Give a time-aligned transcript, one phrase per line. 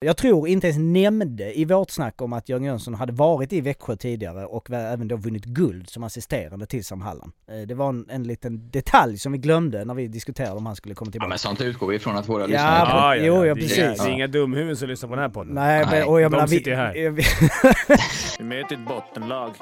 [0.00, 3.60] Jag tror inte ens nämnde i vårt snack om att Jörgen Jönsson hade varit i
[3.60, 7.32] Växjö tidigare och även då vunnit guld som assisterande till Sam Hallam.
[7.50, 10.76] Eh, det var en, en liten detalj som vi glömde när vi diskuterade om han
[10.76, 11.26] skulle komma tillbaka.
[11.26, 13.26] Ja men sånt utgår vi ifrån att våra Ja, lyssnare tror.
[13.26, 13.78] jo, ja, det, precis.
[13.78, 15.54] Är, det är inga dumhuvuden som lyssnar på den här podden.
[15.54, 16.92] Nej, Nej, men, och jag de menar, vi, sitter ju här.
[18.38, 19.50] vi, möter ett bottenlag.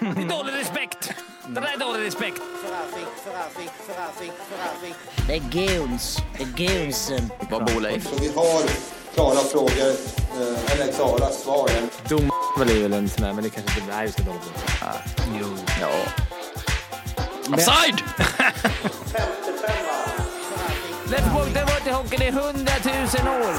[0.00, 1.14] Det är dålig respekt.
[1.46, 2.42] Det där är dålig respekt.
[5.26, 6.18] Det är guns.
[6.38, 7.30] Det är gunsen.
[7.50, 8.04] Vad bor Leif?
[8.04, 8.62] Så vi har
[9.14, 9.90] klara frågor,
[10.40, 11.70] eh, eller klara svar.
[12.08, 13.92] Dom är väl en sån här, men det kanske inte...
[13.92, 14.92] Ska inte hålla på.
[15.40, 15.46] Jo.
[15.80, 15.90] Ja.
[17.54, 18.02] Offside!
[21.06, 23.54] Let's walk the water hockeyn i hundratusen år.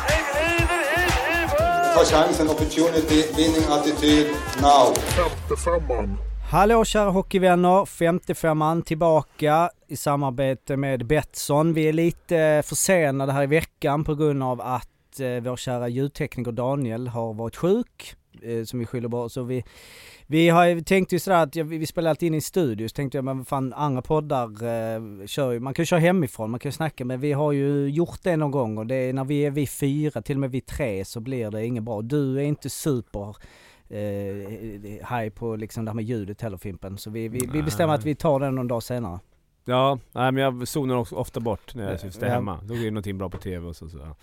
[1.96, 4.28] Ta chansen, opportunity, winning attityd,
[4.62, 4.96] now.
[6.54, 11.74] Hallå kära hockeyvänner, 55an tillbaka i samarbete med Betsson.
[11.74, 15.88] Vi är lite eh, försenade här i veckan på grund av att eh, vår kära
[15.88, 19.30] ljudtekniker Daniel har varit sjuk, eh, som vi skyller på.
[19.30, 19.64] Så vi,
[20.28, 23.18] vi har tänkt ju sådär att ja, vi spelar alltid in i studio, så tänkte
[23.18, 26.60] jag men vad fan andra poddar eh, kör ju, man kan ju köra hemifrån, man
[26.60, 29.24] kan ju snacka men vi har ju gjort det någon gång och det är när
[29.26, 32.02] vi är vi fyra, till och med vi tre så blir det inget bra.
[32.02, 33.36] Du är inte super
[35.04, 36.98] haj på liksom det här med ljudet heller Fimpen.
[36.98, 39.20] Så vi, vi, vi bestämmer att vi tar den någon dag senare.
[39.66, 42.34] Ja, nej, men jag zonar också ofta bort när jag sitter Ja.
[42.34, 42.60] hemma.
[42.64, 43.90] Då är det någonting bra på TV och så.
[43.90, 44.16] så ja.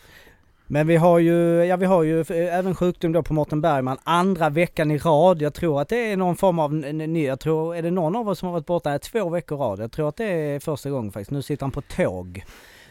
[0.67, 3.99] Men vi har ju, ja vi har ju eh, även sjukdom då på Mårten Bergman
[4.05, 5.43] andra veckan i rad.
[5.43, 8.29] Jag tror att det är någon form av ny, jag tror, är det någon av
[8.29, 9.79] oss som har varit borta två veckor i rad?
[9.81, 11.31] Jag tror att det är första gången faktiskt.
[11.31, 12.45] Nu sitter han på tåg.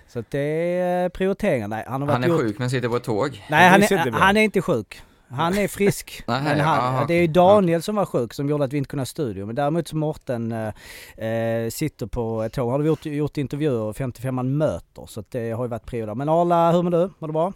[0.07, 0.39] Så att det
[0.79, 1.67] är prioriteringar.
[1.67, 3.43] Nej, han har varit Han är gjort- sjuk men sitter på tåg.
[3.49, 5.01] Nej, han är, han är inte sjuk.
[5.31, 6.23] Han är frisk.
[6.27, 7.27] Nej, men han, det är.
[7.27, 9.45] Daniel som var sjuk som gjorde att vi inte kunde ha studio.
[9.45, 12.71] Men däremot så Mårten eh, eh, sitter på ett tåg.
[12.71, 15.05] Har du gjort, gjort intervjuer och 55 man möter.
[15.05, 16.15] Så att det har ju varit prio där.
[16.15, 17.09] Men Arla, hur mår du?
[17.19, 17.53] Mår du bra?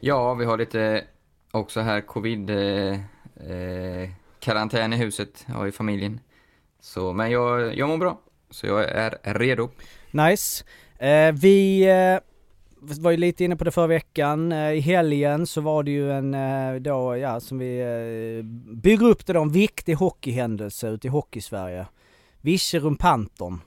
[0.00, 1.04] Ja, vi har lite
[1.50, 2.92] också här covid eh,
[3.50, 6.20] eh, karantän i huset, ja, i familjen.
[6.80, 8.20] Så, men jag, jag mår bra.
[8.50, 9.68] Så jag är redo.
[10.10, 10.64] Nice.
[10.98, 12.29] Eh, vi eh,
[12.80, 14.52] var ju lite inne på det förra veckan.
[14.52, 19.06] Eh, I helgen så var det ju en eh, då, ja som vi eh, bygger
[19.06, 21.86] upp det då, en viktig hockeyhändelse ute i Hockeysverige.
[22.40, 23.60] Virserum Panton.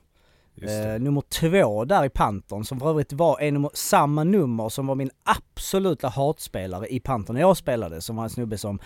[0.62, 4.88] Eh, nummer två där i Panton som för övrigt var en nummer, samma nummer som
[4.88, 8.80] var min absoluta hatspelare i Panton när jag spelade som var en snubbe som,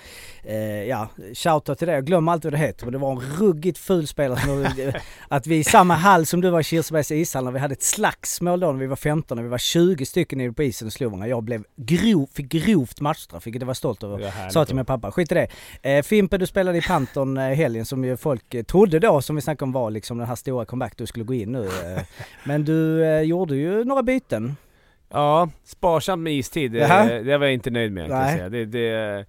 [0.44, 3.20] eh, ja, shoutout till det, jag glömmer alltid vad det heter men det var en
[3.20, 4.68] ruggigt ful spelare som,
[5.28, 7.84] att vi i samma hall som du var i Kirsebergs ishall när vi hade ett
[7.84, 10.94] slagsmål då när vi var 15 när vi var 20 stycken nere på isen och
[10.94, 11.28] slog varandra.
[11.28, 14.18] Jag blev grov, fick grovt matchstraff vilket jag var stolt över.
[14.18, 15.48] Det Sa till min pappa, skit i det.
[15.90, 19.36] Eh, Fimpe, du spelade i Panton eh, helgen som ju folk eh, trodde då, som
[19.36, 21.66] vi snackade om var liksom den här stora comeback du skulle gå in nu.
[21.66, 22.04] Eh.
[22.44, 24.56] Men du eh, gjorde ju några byten.
[25.10, 26.72] Ja, sparsamt med istid.
[26.72, 27.06] Det, Jaha.
[27.06, 28.50] det var jag inte nöjd med kan jag säga.
[28.50, 29.26] Det, det,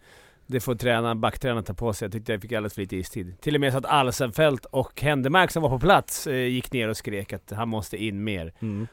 [0.51, 2.07] det får tränaren, backtränaren ta på sig.
[2.07, 3.41] Jag tyckte jag fick alldeles för lite istid.
[3.41, 6.89] Till och med så att Alsenfelt och Händemark som var på plats eh, gick ner
[6.89, 8.53] och skrek att han måste in mer.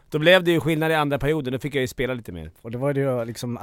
[0.09, 2.51] Då blev det ju skillnad i andra perioden, då fick jag ju spela lite mer.
[2.61, 3.59] Och det var ju då liksom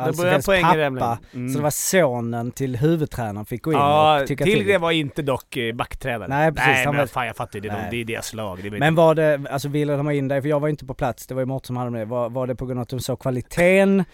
[0.46, 1.18] poängen pappa.
[1.34, 1.48] Mm.
[1.48, 4.66] så det var sonen till huvudtränaren fick gå in Ja, och tycka till till.
[4.66, 6.30] det var inte dock eh, backtränaren.
[6.30, 8.34] Nej, precis, Nej han men var- fan jag fattar ju, det, är det är deras
[8.34, 8.58] lag.
[8.62, 10.84] Det är Men var det, alltså ville de ha in dig, för jag var inte
[10.86, 12.82] på plats, det var ju Mårten som hade med var, var det på grund av
[12.82, 14.04] att de såg kvaliteten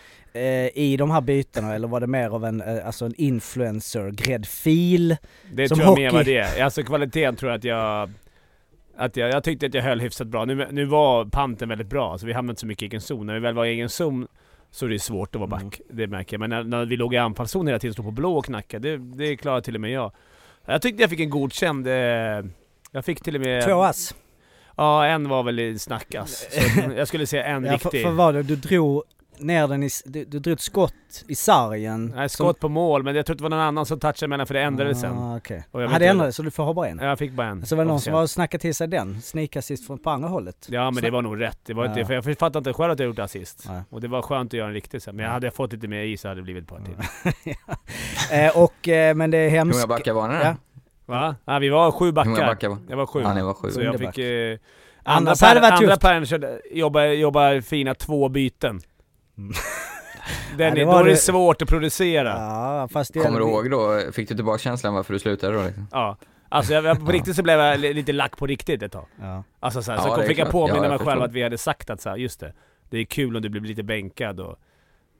[0.75, 5.17] i de här bytena eller var det mer av en, eh, alltså en influencer, gräddfil?
[5.53, 6.17] Det Som tror jag mer hockey.
[6.17, 6.63] var det.
[6.65, 8.11] Alltså kvaliteten tror jag att jag...
[8.97, 10.45] Att jag, jag tyckte att jag höll hyfsat bra.
[10.45, 13.27] Nu, nu var panten väldigt bra, så vi hamnade inte så mycket i egen zon.
[13.27, 14.27] När vi väl var i egen zon
[14.71, 15.81] så är det svårt att vara back.
[15.91, 16.41] Det märker jag.
[16.41, 19.17] Men när, när vi låg i anfallszon hela tiden, stod på blå och knackade, det,
[19.17, 20.13] det klarade till och med jag.
[20.67, 21.87] Jag tyckte jag fick en godkänd...
[21.87, 21.95] Eh,
[22.93, 23.65] jag fick till och med...
[23.65, 24.15] Två ass.
[24.77, 26.47] Ja, en var väl i snackass.
[26.51, 28.03] Så jag skulle säga en Ja, för, riktig...
[28.03, 29.03] för vad det, du drog
[29.41, 30.95] ner den i, du, du drog ett skott
[31.29, 32.13] i sargen.
[32.17, 34.47] Nej, skott på mål, men jag tror att det var någon annan som touchade mellan
[34.47, 35.19] för det ändrades sen.
[35.19, 35.65] Ah, okej.
[35.71, 36.99] Och jag inte- ändrats så du får ha bara en?
[36.99, 37.67] Jag fick bara en.
[37.67, 39.15] Så var det någon som var och snackade till sig den?
[39.21, 40.67] Sneak-assist från på andra hållet?
[40.71, 41.59] Ja men det var nog rätt.
[41.65, 42.07] Det var inte, Ja.
[42.07, 43.65] för jag fattade inte själv att jag gjort assist.
[43.69, 43.83] Nej.
[43.91, 45.17] Och det var skönt att göra en riktig sen.
[45.17, 45.33] Men jag Ja.
[45.35, 46.95] hade jag fått lite mer is så hade det blivit ett par till.
[48.33, 49.77] Eh, och, eh, men det är Hur hemskt.
[49.77, 50.41] många backar var ni då?
[50.41, 50.57] Ja.
[51.07, 51.37] Va?
[51.45, 52.47] Ja, vi var sju Hur många backar.
[52.47, 53.21] backar var Jag var sju.
[53.23, 53.71] Ja, ni var sju.
[53.71, 54.19] Så jag fick...
[54.19, 54.59] Eh,
[55.03, 58.81] andra det pärren körde, jobbar, jobbar fina två byten.
[59.39, 59.53] Mm.
[60.57, 62.29] Den, Ja, det är- var då är det svårt att producera.
[62.29, 65.63] Ja, fast det Kommer du ihåg då, fick du tillbaka känslan varför du slutade då
[65.65, 65.89] liksom?
[65.93, 66.17] Ja.
[66.49, 69.07] Alltså jag, på riktigt så blev jag li- lite lack på riktigt ett tag.
[69.21, 69.45] Ja.
[69.61, 71.43] Alltså så, här, Ja, så är fick jag påminna Ja, jag mig själv att vi
[71.43, 72.53] hade sagt att så här, just det,
[72.91, 74.57] det är kul om du blir lite bänkad och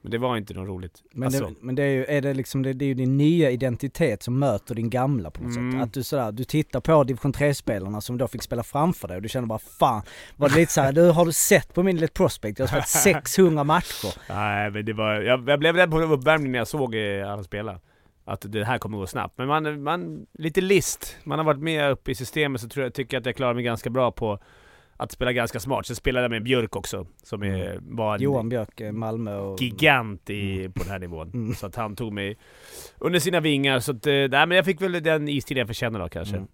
[0.01, 1.03] Men det var inte något roligt.
[1.13, 3.17] Men, alltså, det, men det är ju, är det liksom, det, det är ju din
[3.17, 5.71] nya identitet som möter din gamla på något Mm.
[5.71, 5.81] sätt.
[5.81, 9.23] Att du sådär, du tittar på division 3-spelarna som då fick spela framför dig och
[9.23, 10.01] du känner bara fan,
[10.35, 12.59] var det lite såhär, du har du sett på min Elite Prospect?
[12.59, 12.89] Jag har spelat
[13.23, 14.13] 600 matcher.
[14.29, 17.43] Nej men det var, jag, jag blev rädd på uppvärmningen när jag såg eh, alla
[17.43, 17.79] spela.
[18.25, 19.37] Att det här kommer gå snabbt.
[19.37, 21.17] Men man, man, lite list.
[21.23, 23.53] Man har varit med uppe i systemet så tror jag, tycker jag att jag klarar
[23.53, 24.39] mig ganska bra på
[24.99, 25.85] att spela ganska smart.
[25.85, 29.61] Sen spelade jag med Björk också, som är, var en Johan Björk, eh, Malmö och...
[29.61, 31.31] gigant i, på den här nivån.
[31.33, 31.53] Mm.
[31.53, 32.37] Så att han tog mig
[32.97, 33.79] under sina vingar.
[33.79, 36.35] Så att, eh, nej men jag fick väl den istid jag förtjänar då kanske.
[36.35, 36.47] Mm.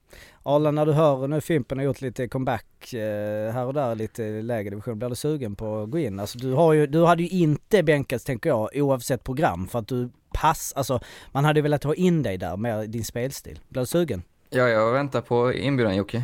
[0.43, 4.41] Arla, när du hör nu Fimpen har gjort lite comeback eh, här och där, lite
[4.41, 6.19] lägre division, blir du sugen på att gå in?
[6.19, 9.87] Alltså du har ju, du hade ju inte bänkats tänker jag, oavsett program för att
[9.87, 10.99] du pass, alltså
[11.31, 13.59] man hade velat ha in dig där med din spelstil.
[13.69, 14.23] Blir du sugen?
[14.55, 16.23] Ja, jag väntar på inbjudan Jocke.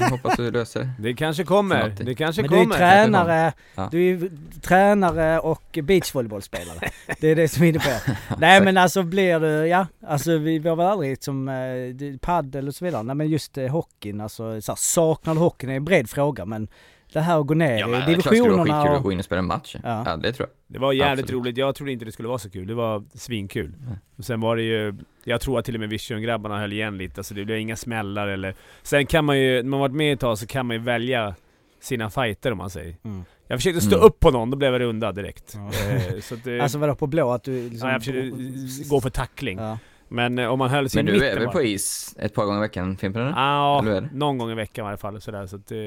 [0.00, 0.90] Jag hoppas du löser det.
[0.98, 1.88] Det kanske kommer.
[2.00, 2.76] Det kanske Men du är kommer.
[2.76, 3.88] tränare, Ja.
[3.90, 4.30] du är
[4.60, 6.90] tränare och beachvolleybollspelare.
[7.20, 8.16] Det är det som är på det.
[8.38, 12.74] Nej men alltså blir du, ja, alltså vi har väl aldrig som eh, paddel och
[12.74, 13.02] så vidare.
[13.02, 16.44] Nej men just eh, hockeyn, alltså så här, saknar du hockeyn är en bred fråga
[16.44, 16.68] men
[17.12, 18.82] det här att gå ner Ja, i men det är klart det skulle vara divisionerna
[18.82, 19.76] skitkul att gå in och spela en match.
[19.82, 20.02] Ja.
[20.06, 20.74] Ja, det tror jag.
[20.74, 21.40] Det var jävligt Absolut.
[21.42, 21.56] roligt.
[21.56, 22.66] Jag trodde inte det skulle vara så kul.
[22.66, 23.74] Det var svinkul.
[23.82, 23.94] Mm.
[24.18, 24.94] Och sen var det ju...
[25.24, 27.20] Jag tror att till och med Vision-grabbarna höll igen lite.
[27.20, 28.54] Alltså det blev inga smällar eller...
[28.82, 29.54] Sen kan man ju...
[29.62, 31.34] När man varit med ett tag så kan man ju välja
[31.80, 32.96] sina fighter om man säger.
[33.04, 33.24] Mm.
[33.46, 34.06] Jag försökte stå Mm.
[34.06, 35.54] upp på någon, då blev jag runda direkt.
[35.56, 35.90] Ja.
[35.90, 37.88] Eh, så att, eh, Alltså vadå på blå att du liksom...
[37.88, 39.58] ja, jag försökte gå för tackling.
[39.58, 39.78] Ja.
[40.08, 42.34] Men eh, om man höll sig Men i du mitten är väl på is ett
[42.34, 43.22] par gånger i veckan, Fimpen?
[43.36, 44.08] Ja, det?
[44.12, 45.20] någon gång i veckan i alla fall.
[45.20, 45.78] Sådär, så att, eh,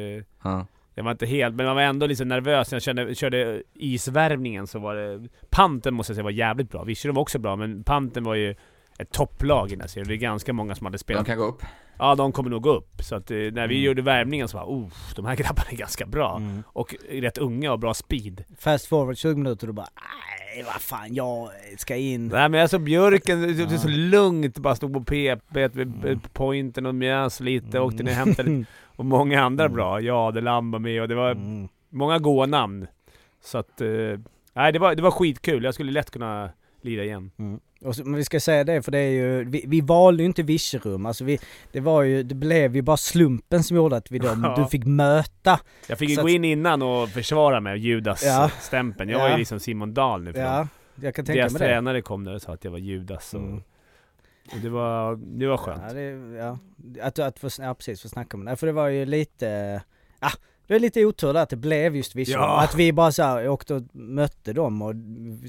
[0.97, 4.67] Jag var inte helt, men man var ändå lite nervös när jag kände, körde isvärmningen
[4.67, 5.27] så var det...
[5.49, 6.83] Panten måste jag säga var jävligt bra.
[6.83, 8.55] Virserum var också bra, men Panten var ju
[8.99, 10.07] ett topplag i den här serien.
[10.07, 11.25] Det är ganska många som hade De spelat.
[11.25, 11.63] kan gå upp.
[11.97, 12.89] Ja, de kommer nog gå upp.
[13.03, 13.85] Så att eh, när vi Mm.
[13.85, 16.37] gjorde värmningen så var oh, de här grabbarna är ganska bra.
[16.37, 16.63] Mm.
[16.67, 18.43] Och rätt unga och bra speed.
[18.59, 22.27] Fast forward 20 minuter och du bara nej vad fan jag ska in.
[22.27, 26.19] Nej men alltså Björken, det det är så lugnt, bara stod på PP, Mm.
[26.33, 28.69] pointen och mjös lite, åkte ner och hämtade lite.
[28.95, 29.75] Och många andra Mm.
[29.75, 30.01] bra.
[30.01, 31.67] Ja, det var med och det var Mm.
[31.89, 32.87] många goa namn.
[33.43, 33.87] Så att, eh,
[34.53, 35.63] nej det var, det var skitkul.
[35.63, 36.49] Jag skulle lätt kunna
[36.81, 37.31] lira igen.
[37.39, 37.59] Mm.
[37.81, 40.27] Och så, men vi ska säga det för det är ju, vi, vi valde ju
[40.27, 41.39] inte Virserum, alltså vi,
[41.71, 44.53] det var ju, det blev ju bara slumpen som gjorde att vi då, Ja.
[44.57, 47.77] du fick möta, Jag fick ju gå in innan och försvara mig, Ja.
[47.77, 49.09] Judas-stämpeln.
[49.09, 49.31] Jag var Ja.
[49.31, 50.33] ju liksom Simon Dahl nu.
[50.33, 50.67] för ja,
[51.01, 51.65] jag kan tänka Deras mig det.
[51.65, 53.33] tränare kom där och sa att jag var Judas.
[53.33, 53.61] Och, Mm.
[54.53, 55.81] Och det, var, det var skönt.
[55.87, 56.57] Ja, det, ja.
[57.01, 58.55] Att, att få, ja precis, få snacka om det.
[58.55, 59.81] För det var ju lite,
[60.19, 60.29] ja,
[60.67, 62.41] det var lite otur där att det blev just Virserum.
[62.41, 62.61] Ja.
[62.61, 64.93] Att vi bara så här, åkte och mötte dem och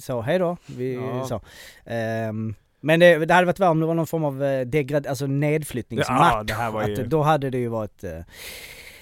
[0.03, 0.57] sa hej då.
[0.67, 1.27] Vi Ja.
[1.27, 1.41] sa.
[1.85, 5.07] Ehm, men det, det hade varit värre om det var någon form av eh, degrad,
[5.07, 6.33] alltså nedflyttningsmatch.
[6.33, 8.19] Ja, det här var ju- att, då hade det ju varit, eh,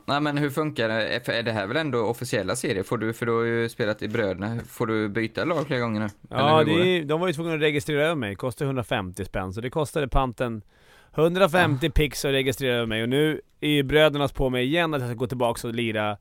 [0.06, 1.28] Nej men hur funkar det?
[1.38, 2.82] Är det här väl ändå officiella serier?
[2.82, 6.00] Får du, för du har ju spelat i Bröderna, får du byta lag flera gånger
[6.00, 6.08] nu?
[6.30, 8.30] Ja, det, är- de var ju tvungna att registrera över mig.
[8.30, 10.62] Det kostade 150 spänn, så det kostade panten
[11.14, 13.02] 150 pix att registrera över mig.
[13.02, 16.16] Och nu är ju brödernas på mig igen att jag ska gå tillbaka och lira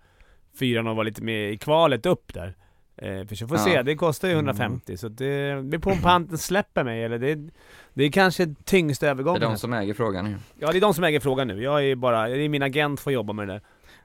[0.60, 2.56] fyran och vara lite med i kvalet upp där.
[2.98, 3.64] Eh, för så får Ja.
[3.64, 7.50] se, det kostar ju 150 så det blir på om panten släpper mig eller det,
[7.94, 9.42] det är kanske tyngsta Det är övergången.
[9.42, 10.36] de som äger frågan ju.
[10.60, 11.64] Ja, det är de som äger frågan nu.
[11.64, 13.62] Jag är bara, det är min agent får jobba med det där.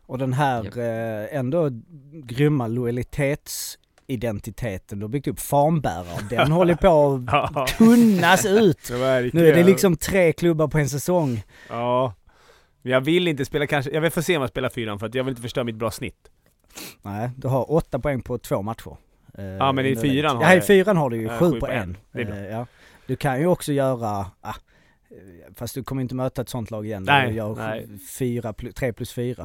[0.08, 0.76] Och den här Japp.
[0.76, 1.70] eh, ändå
[2.12, 8.90] grymma lojalitetsidentiteten du har byggt upp, fanbärare, den håller på att tunnas ut.
[9.32, 11.43] Nu är det liksom tre klubbar på en säsong.
[11.69, 12.14] Ja.
[12.82, 15.14] Jag vill inte spela kanske, jag vill få se om jag spelar fyran för att
[15.14, 16.31] jag vill inte förstöra mitt bra snitt.
[17.02, 18.96] Nej, du har åtta poäng på två matcher.
[19.38, 21.66] Eh, Ja, men i fyran har Ja, i fyran har du ju Ja, sju på
[21.69, 21.96] en.
[22.14, 22.66] Eh, ja.
[23.06, 24.55] Du kan ju också göra, ah,
[25.55, 27.03] fast du kommer inte möta ett sånt lag igen.
[27.06, 27.88] Nej, du gör nej.
[28.19, 29.43] fyra, tre plus fyra.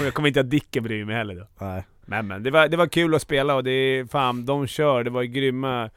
[0.00, 1.46] Och jag kommer inte att Dicke bryr mig heller då.
[1.60, 1.84] Nej.
[2.06, 5.04] Men men, det var, det var kul att spela och det är fan, de kör,
[5.04, 5.90] det var grymma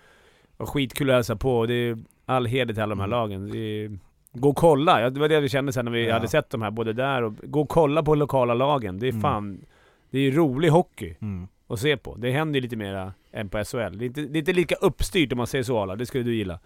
[0.58, 3.20] och skitkul att hälsa på det är all heder till alla de här Mm.
[3.20, 3.56] lagen.
[3.56, 3.98] Är,
[4.34, 6.13] gå och kolla, det var det vi kände sen när vi Ja.
[6.13, 9.00] hade sett de här både där och gå och kolla på lokala lagen.
[9.00, 9.22] Det är Mm.
[9.22, 9.65] fan,
[10.10, 11.48] det är rolig hockey Mm.
[11.68, 12.15] att se på.
[12.15, 13.98] Det händer lite mera än på SHL.
[13.98, 16.24] Det är inte, det är inte lika uppstyrt om man säger så Arla, det skulle
[16.24, 16.60] du gilla.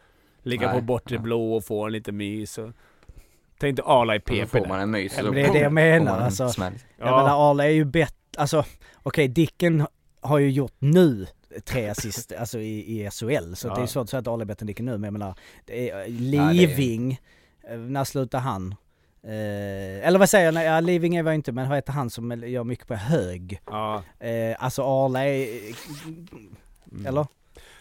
[0.45, 1.21] Ligga Nej, på bortre ja.
[1.21, 2.69] blå och få en liten mys och...
[3.59, 4.67] Tänkte Arla i PP får där.
[4.67, 5.13] man en mys.
[5.17, 6.49] Ja, men det är det jag får menar, man en alltså.
[6.49, 6.73] smäll.
[6.97, 8.65] Jag menar Arla är ju bättre, alltså
[9.03, 9.87] okej Dicken
[10.21, 11.27] har ju gjort nu
[11.65, 13.75] tre assist alltså i, i SHL så Ja.
[13.75, 15.35] det är svårt att säga att Arla är bättre än Dicken nu men jag menar
[15.65, 17.19] det är, det är- Living,
[17.69, 18.75] eh, när slutar han?
[19.23, 22.09] Eh, eller vad säger jag, Nej, ja, Living är var inte men vad heter han
[22.09, 23.61] som gör mycket på hög?
[23.65, 24.03] Ja.
[24.19, 25.47] Eh, alltså Arla är,
[26.91, 27.05] Mm.
[27.05, 27.27] eller?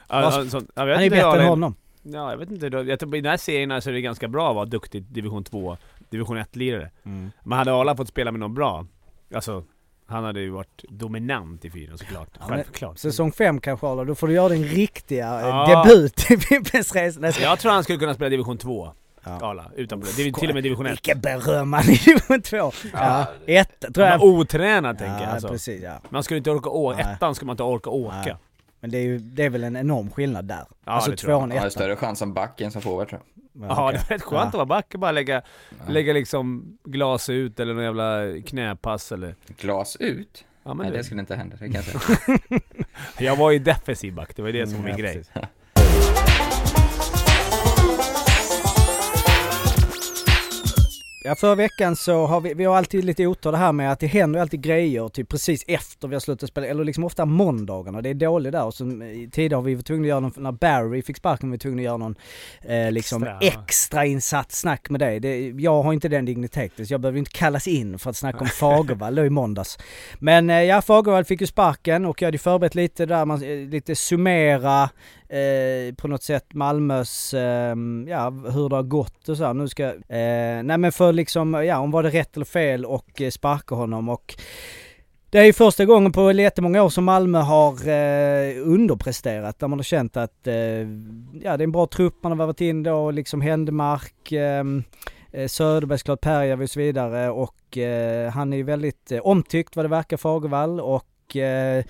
[0.09, 1.75] Ja, Vad- ja, så, jag vet Han är inte, bättre än honom.
[2.07, 2.67] Ja, jag vet inte.
[2.67, 5.45] Jag tror, I den här serien så är det ganska bra att vara duktig division
[5.45, 5.77] 2,
[6.11, 6.91] division 1-lirare.
[7.05, 7.31] Mm.
[7.43, 8.87] Men hade Arla fått spela med någon bra,
[9.35, 9.65] alltså
[10.07, 12.29] Han hade ju varit dominant i fyran såklart.
[12.81, 12.95] Ja.
[12.97, 15.85] Säsong 5 kanske Arla, då får du göra din riktiga eh, Ja.
[15.85, 17.43] debut i Fimpens Resa.
[17.43, 18.89] Jag tror han skulle kunna spela division 2.
[19.25, 19.31] Ja.
[19.51, 20.15] Arla, utan problem.
[20.17, 20.93] Det är till och med division 1.
[20.93, 22.73] Vilken beröm han i division 2!
[22.93, 24.19] Ja, ett tror jag.
[24.19, 25.49] var otränad tänker jag Ja, alltså.
[25.49, 26.01] precis ja.
[26.09, 26.99] Man skulle inte orka åka.
[26.99, 28.39] Ettan ska man inte orka åka.
[28.85, 30.65] Men det är ju, det är väl en enorm skillnad där.
[30.85, 31.39] Ja, alltså det tror jag.
[31.41, 31.71] tvåan och ettan.
[31.71, 33.21] större chans som back än som forward tror
[33.53, 33.71] jag.
[33.71, 34.01] Ja, okej.
[34.09, 35.43] det är rätt skönt att vara back och bara lägga,
[35.89, 39.35] lägga liksom glas ut eller någon jävla knäpass eller...
[39.47, 40.45] Glas ut?
[40.63, 42.61] Ja, men Nej, du, det skulle inte hända, det kan jag säga.
[43.19, 45.49] Jag var ju defensiv back, det var ju det som var Mm, min ja, grej.
[51.27, 54.01] Ja, förra veckan så har vi, vi har alltid lite otur det här med att
[54.01, 58.03] det händer alltid grejer typ precis efter vi har slutat spela, eller liksom ofta måndagarna.
[58.03, 60.33] Det är dåligt där och så eh, tidigare har vi varit tvungna att göra någon,
[60.37, 62.15] när Barry fick sparken var vi tvungna att göra någon
[62.63, 63.61] eh, liksom Extra.
[63.63, 65.21] extra, insatt snack med dig.
[65.21, 68.39] Det, jag har inte den digniteten så jag behöver inte kallas in för att snacka
[68.39, 69.79] om Fagervall i måndags.
[70.19, 73.69] Men eh, ja, Fagervall fick ju sparken och jag hade förberett lite där, man, eh,
[73.69, 74.91] lite summera
[75.29, 77.77] eh, på något sätt Malmös, eh,
[78.07, 79.55] ja hur det har gått och så här.
[79.55, 83.21] Nu ska, eh, nej men för liksom, ja om var det rätt eller fel och
[83.21, 84.09] eh, sparka honom.
[84.09, 84.35] Och
[85.35, 89.59] det är ju första gången på jättemånga år som Malmö har eh, underpresterat.
[89.59, 92.61] Där man har känt att eh, ja det är en bra trupp man har varit
[92.61, 94.85] in då, liksom Händemark, ehm,
[95.33, 97.31] eh, eh, Söderberg såklart, Perjärvi och så vidare.
[97.31, 101.85] Och eh, han är ju väldigt eh, omtyckt vad det verkar Fagervall och eh,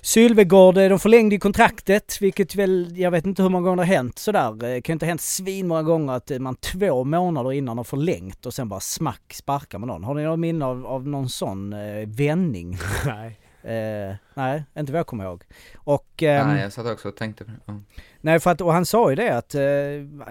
[0.00, 3.82] Sylvegård, eh, de förlängde ju kontraktet, vilket väl, jag vet inte hur många gånger det
[3.82, 4.52] har hänt sådär.
[4.52, 7.76] Det kan ju inte ha hänt svin många gånger att eh, man två månader innan
[7.76, 10.04] har förlängt och sen bara smack sparkar man någon.
[10.04, 12.78] Har ni något minne av, av någon sån eh, vändning?
[13.06, 13.40] Nej.
[13.62, 15.44] Eh, nej, inte vad jag kommer ihåg.
[15.76, 16.22] Och...
[16.22, 17.56] ehm, Nej, jag satt också och tänkte på det.
[17.66, 17.80] Ja.
[18.20, 19.60] Nej för att, och han sa ju det att, eh,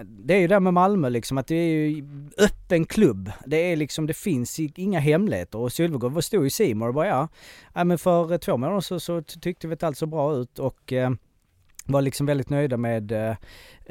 [0.04, 2.04] det är ju det med Malmö liksom att det är ju
[2.38, 3.30] öppen klubb.
[3.46, 7.06] Det är liksom, det finns inga hemligheter och Sylvegård var- stod i Simor och bara
[7.06, 7.28] ja,
[7.74, 10.58] ja men för eh, två månader så, så tyckte vi att allt så bra ut
[10.58, 11.10] och eh,
[11.86, 13.36] var liksom väldigt nöjda med, eh,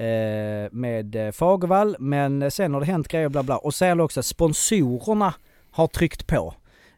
[0.08, 4.20] eh, med eh, Fagervall men sen har det hänt grejer bla bla och sen också
[4.20, 5.34] att sponsorerna
[5.72, 6.54] har tryckt på.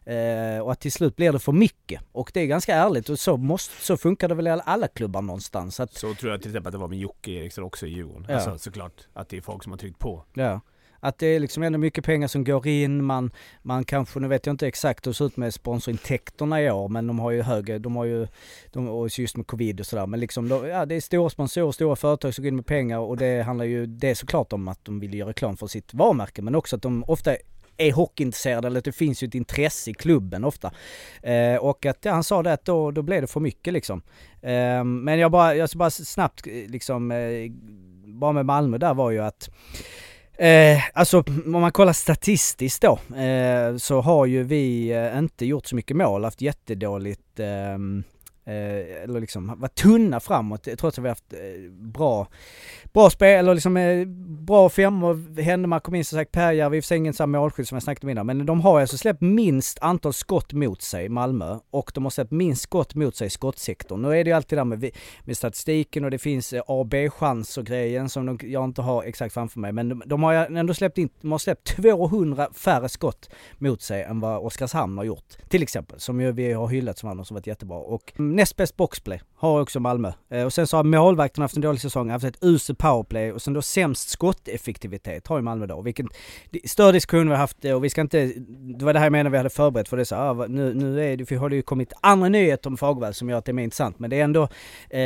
[0.09, 2.01] Eh, och att till slut blir det för mycket.
[2.11, 5.21] Och det är ganska ärligt och så, måste, så funkar det väl i alla, klubbar
[5.21, 5.79] någonstans.
[5.79, 8.25] Att, Så tror jag till exempel att det var med Jocke Eriksson också i Djurgården.
[8.29, 8.35] Ja.
[8.35, 10.23] Alltså såklart att det är folk som har tryckt på.
[10.33, 10.61] Ja.
[10.99, 14.45] Att det är liksom ändå mycket pengar som går in, man, man kanske, nu vet
[14.45, 17.41] jag inte exakt hur det ser ut med sponsorintäkterna i år, men de har ju
[17.41, 18.27] högre, de har ju,
[18.71, 21.71] de, och just med covid och sådär, men liksom, de, ja det är stora sponsorer,
[21.71, 24.67] stora företag som går in med pengar och det handlar ju, det är såklart om
[24.67, 27.35] att de vill göra reklam för sitt varumärke, men också att de ofta
[27.79, 30.71] är hockeyintresserade eller att det finns ju ett intresse i klubben ofta.
[31.23, 34.01] Eh, och att ja, han sa det att då, då blev det för mycket liksom.
[34.41, 37.51] Eh, men jag bara, jag ska bara snabbt eh, liksom, eh,
[38.05, 39.49] bara med Malmö där var ju att
[40.39, 45.65] Eh, alltså om man kollar statistiskt då eh, så har ju vi eh, inte gjort
[45.65, 47.77] så mycket mål, haft jättedåligt eh,
[48.49, 52.27] eh, eller liksom var tunna framåt trots att vi haft eh, bra,
[52.93, 54.05] bra spel, eller liksom eh,
[54.45, 55.41] bra femmor.
[55.41, 57.83] Händemark kom in som sagt, Perjärvi, i och för sig ingen sån målskytt som jag
[57.83, 61.91] snackade om innan, men de har alltså släppt minst antal skott mot sig, Malmö, och
[61.95, 64.01] de har släppt minst skott mot sig i skottsektorn.
[64.01, 64.91] Nu är det ju alltid det där med,
[65.23, 69.03] med statistiken och det finns eh, A och B-chanser grejen som de, jag inte har
[69.03, 72.89] exakt framför mig, men de, de har ändå släppt in, de har släppt 200 färre
[72.89, 75.37] skott mot sig än vad Oskarshamn har gjort.
[75.49, 77.77] Till exempel, som ju vi har hyllat som andra som varit jättebra.
[77.77, 80.11] Och näst bäst boxplay har också Malmö.
[80.29, 83.41] Eh, och sen så har målvakterna haft en dålig säsong, haft ett uselt powerplay och
[83.41, 85.81] sen då sämst skotteffektivitet har ju Malmö då.
[85.81, 86.07] Vilken
[86.65, 88.33] större diskussion vi har haft eh, och vi ska inte,
[88.77, 91.11] det var det här jag menade vi hade förberett för det så, ah, nu, nu
[91.11, 93.51] är det, för har det ju kommit andra nyheter om Fagervall som gör att det
[93.51, 93.99] är mer intressant.
[93.99, 94.47] Men det är ändå,
[94.89, 95.01] eh,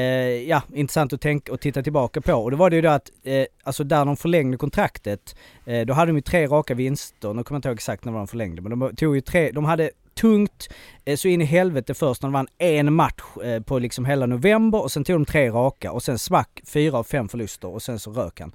[0.50, 2.34] ja, intressant att tänka och titta tillbaka på.
[2.34, 5.36] Och då var det ju då att, eh, alltså där de förlängde kontraktet,
[5.66, 8.14] eh, då hade de ju tre raka vinster, nu kommer jag inte ihåg exakt när
[8.14, 10.70] de förlängde, men de tog ju tre, de hade tungt
[11.06, 14.26] eh, så in i helvete först när de vann en match eh, på liksom hela
[14.26, 17.82] november och sen tog de tre raka och sen smack fyra av fem förluster och
[17.82, 18.52] sen så rök han.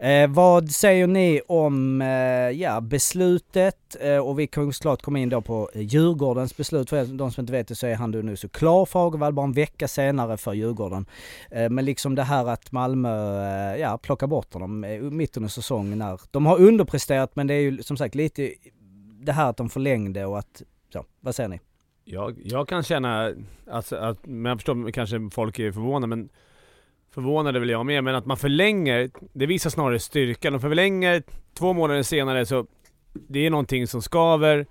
[0.00, 2.08] Eh, vad säger ni om eh,
[2.60, 6.90] ja, beslutet eh, och vi kan ju såklart komma in då på eh, Djurgårdens beslut.
[6.90, 9.52] För de som inte vet det så är han nu så klar Fagervall bara en
[9.52, 11.06] vecka senare för Djurgården.
[11.50, 15.48] Eh, men liksom det här att Malmö eh, ja, plockar bort honom eh, mitt under
[15.48, 18.54] säsongen när de har underpresterat men det är ju som sagt lite
[19.22, 21.60] det här att de förlängde och att, så, vad säger ni?
[22.04, 23.32] Jag, jag kan känna,
[23.70, 26.28] alltså, att, men jag förstår kanske folk är förvånade men
[27.14, 30.52] Förvånade väl jag med, men att man förlänger, det visar snarare styrkan.
[30.52, 31.22] De förlänger
[31.58, 32.66] två månader senare så
[33.12, 34.66] det är någonting som skaver.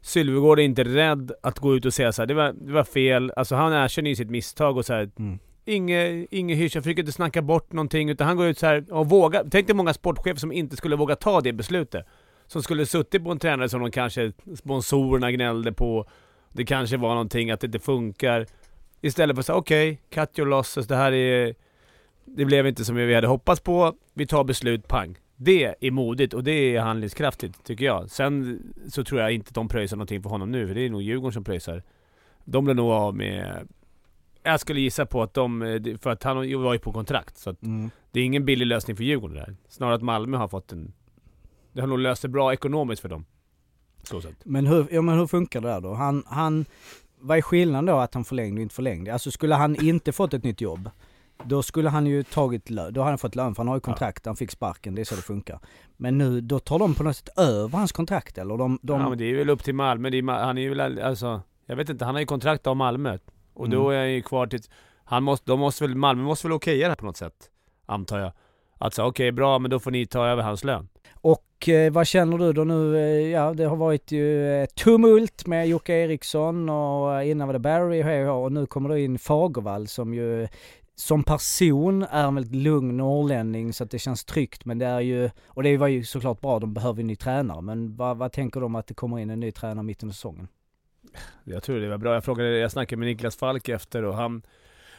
[0.00, 2.84] Sylvegård är inte rädd att gå ut och säga så här, det var, det var
[2.84, 3.32] fel.
[3.36, 5.38] Alltså han erkänner ju sitt misstag och så här, Mm.
[5.64, 8.92] Inge, Inge Hirsch, jag försöker inte snacka bort någonting utan han går ut så här
[8.92, 9.44] och vågar.
[9.50, 12.06] Tänk dig många sportchefer som inte skulle våga ta det beslutet.
[12.48, 16.06] Som skulle suttit på en tränare som de kanske sponsorerna gnällde på
[16.52, 18.46] Det kanske var någonting att det inte funkar.
[19.00, 21.54] Istället för att säga okej, okay, cut your losses, det här är...
[22.24, 25.18] Det blev inte som vi hade hoppats på, vi tar beslut, pang.
[25.36, 28.10] Det är modigt och det är handlingskraftigt, tycker jag.
[28.10, 31.02] Sen så tror jag inte de pröjsar någonting för honom nu, för det är nog
[31.02, 31.82] Djurgården som pröjsar.
[32.44, 33.68] De blir nog av med...
[34.42, 35.60] Jag skulle gissa på att de...
[36.02, 37.90] För att han var ju på kontrakt, så att Mm.
[38.10, 39.56] det är ingen billig lösning för Djurgården där.
[39.68, 40.92] Snarare att Malmö har fått en...
[41.78, 43.24] Det har nog löst det bra ekonomiskt för dem.
[44.02, 44.44] Så sett.
[44.44, 45.94] Men hur, ja, men hur funkar det där då?
[45.94, 46.64] Han, han,
[47.20, 49.12] vad är skillnaden då att han förlängde och inte förlängde?
[49.12, 50.90] Alltså skulle han inte fått ett nytt jobb,
[51.44, 53.80] då skulle han ju tagit lön, då hade han fått lön för han har ju
[53.80, 55.60] kontrakt, han fick sparken, det är så det funkar.
[55.96, 58.56] Men nu, då tar de på något sätt över hans kontrakt eller?
[58.56, 60.08] De, de, Ja men det är väl upp till Malmö.
[60.08, 61.42] Är, han är ju väl alltså...
[61.66, 63.18] Jag vet inte, han har ju kontrakt av Malmö.
[63.54, 63.78] Och Mm.
[63.78, 64.60] då är han ju kvar till...
[65.04, 67.50] Han måste, de måste väl, Malmö måste väl okeja det här på något sätt.
[67.86, 68.32] Antar jag.
[68.78, 70.88] Att säga okej bra, men då får ni ta över hans lön.
[71.14, 72.96] Och eh, vad känner du då nu?
[72.96, 77.52] Eh, ja, det har varit ju eh, tumult med Jocke Eriksson och eh, innan var
[77.52, 80.48] det Barry hej och och nu kommer det in Fagervall som ju
[80.94, 85.00] som person är en väldigt lugn norrlänning så att det känns tryggt men det är
[85.00, 88.32] ju, och det var ju såklart bra, de behöver en ny tränare men vad, vad
[88.32, 90.48] tänker du om att det kommer in en ny tränare mitt under säsongen?
[91.44, 92.14] Jag tror det var bra.
[92.14, 94.42] Jag frågade, jag snackade med Niklas Falk efter och han...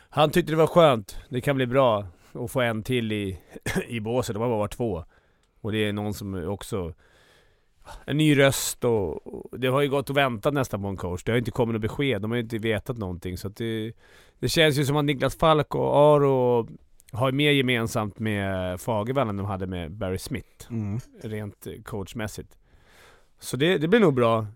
[0.10, 1.18] Han tyckte det var skönt.
[1.30, 3.40] Det kan bli bra att få en till i,
[3.88, 4.34] i båset.
[4.34, 5.06] De har bara varit två.
[5.62, 6.94] Och det är någon som också...
[8.06, 11.24] En ny röst och, och det har ju gått och väntat nästan på en coach.
[11.24, 12.22] Det har inte kommit något besked.
[12.22, 13.38] De har ju inte vetat någonting.
[13.38, 13.94] Så det,
[14.40, 16.68] det känns ju som att Niklas Falk och Aro
[17.12, 20.72] har mer gemensamt med Fagervall än de hade med Barry Smith.
[21.22, 22.58] Rent eh, coachmässigt.
[23.40, 24.48] Så det, det blir nog bra.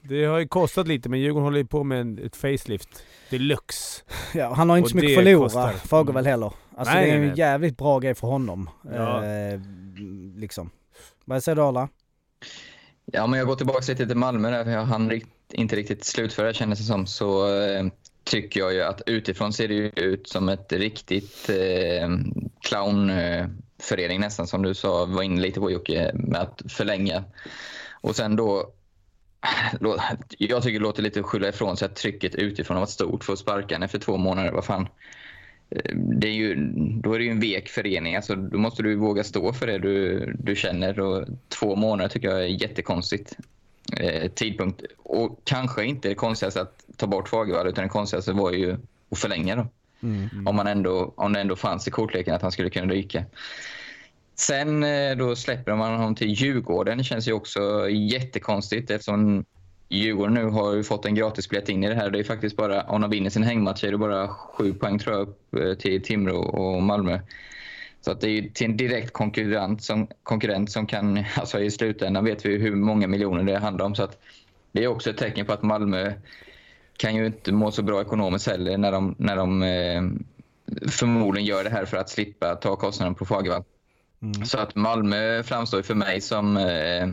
[0.00, 4.02] Det har ju kostat lite men Djurgården håller ju på med en, ett facelift deluxe.
[4.34, 5.72] Ja, han har inte Och så mycket att förlora.
[5.72, 6.52] Fagervall heller.
[6.76, 7.38] Alltså Nej, det är en nej.
[7.38, 8.70] jävligt bra grej för honom.
[8.92, 9.24] Ja.
[9.24, 9.60] Eh,
[10.36, 10.70] liksom.
[11.24, 11.88] Vad säger du Arla?
[13.04, 15.20] Ja, men jag går tillbaka lite till Malmö där, för jag hann
[15.52, 17.06] inte riktigt slutföra kändes det som.
[17.06, 17.86] Så eh,
[18.24, 22.08] tycker jag ju att utifrån ser det ju ut som ett riktigt eh,
[22.60, 27.24] clownförening nästan, som du sa, var inne lite på Jocke, med att förlänga.
[28.00, 28.72] Och sen då,
[30.38, 33.24] jag tycker det låter lite att skylla ifrån sig att trycket utifrån har varit stort
[33.24, 34.52] för att sparka henne efter två månader.
[34.52, 34.88] Vad fan.
[35.76, 38.16] Eh, Det är ju, då är det ju en vek förening.
[38.16, 41.00] Alltså, då måste du våga stå för det du, du känner.
[41.00, 43.36] Och två månader tycker jag är jättekonstigt.
[43.96, 44.82] Eh, tidpunkt.
[44.98, 48.76] Och kanske inte det konstigaste att ta bort Fagervall, utan det konstigaste var ju
[49.10, 49.66] att förlänga då.
[50.46, 53.24] Om, man ändå, om det ändå fanns i kortleken att han skulle kunna ryka.
[54.34, 56.98] Sen eh, då släpper man honom till Djurgården.
[56.98, 59.44] Det känns ju också jättekonstigt eftersom
[59.92, 62.10] Djurgården nu har ju fått en gratisbiljett in i det här.
[62.10, 65.16] Det är faktiskt bara, om de vinner sin hängmatch är det bara sju poäng tror
[65.16, 67.20] jag upp eh, till Timrå och Malmö.
[68.00, 71.70] Så att det är ju till en direkt konkurrent som, konkurrent som kan, alltså i
[71.70, 73.94] slutändan vet vi hur många miljoner det handlar om.
[73.94, 74.18] Så att
[74.72, 76.12] det är också ett tecken på att Malmö
[76.96, 80.02] kan ju inte må så bra ekonomiskt heller när de, när de eh,
[80.90, 83.64] förmodligen gör det här för att slippa ta kostnaden på Fagervall.
[84.44, 87.08] Så att Malmö framstår för mig som eh,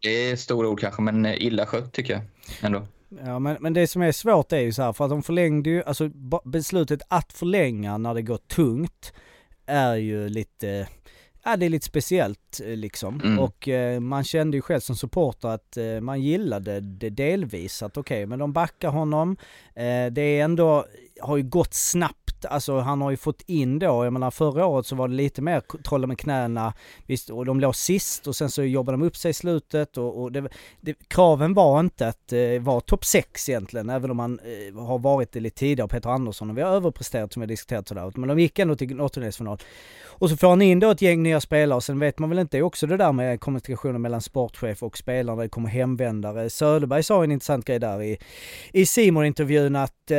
[0.00, 2.22] det är stora ord kanske, men illa skött tycker jag
[2.60, 2.86] ändå.
[3.24, 5.70] Ja men, men det som är svårt är ju så här, för att de förlängde
[5.70, 6.08] ju, alltså
[6.44, 9.12] beslutet att förlänga när det går tungt
[9.66, 10.88] är ju lite,
[11.44, 13.20] ja det är lite speciellt eh, liksom.
[13.20, 13.38] Mm.
[13.38, 17.96] Och eh, man kände ju själv som supporter att eh, man gillade det delvis, att
[17.96, 19.36] okej men de backar honom.
[19.74, 20.86] Eh, det är ändå,
[21.22, 24.86] har ju gått snabbt, alltså han har ju fått in då, jag menar förra året
[24.86, 26.74] så var det lite mer trolla med knäna,
[27.06, 30.22] visst, och de låg sist och sen så jobbade de upp sig i slutet och,
[30.22, 30.48] och det,
[30.80, 34.98] det, kraven var inte att eh, vara topp 6 egentligen, även om man eh, har
[34.98, 38.12] varit det lite tidigare, Peter Andersson, och vi har överpresterat som vi har diskuterat sådär,
[38.14, 39.58] men de gick ändå till åttondelsfinal.
[40.22, 42.38] Och så får han in då ett gäng nya spelare och sen vet man väl
[42.38, 46.50] inte, det är också det där med kommunikationen mellan sportchef och spelare, det kommer hemvändare.
[46.50, 48.18] Söderberg sa en intressant grej där i,
[48.72, 50.18] i simon intervjun att, eh,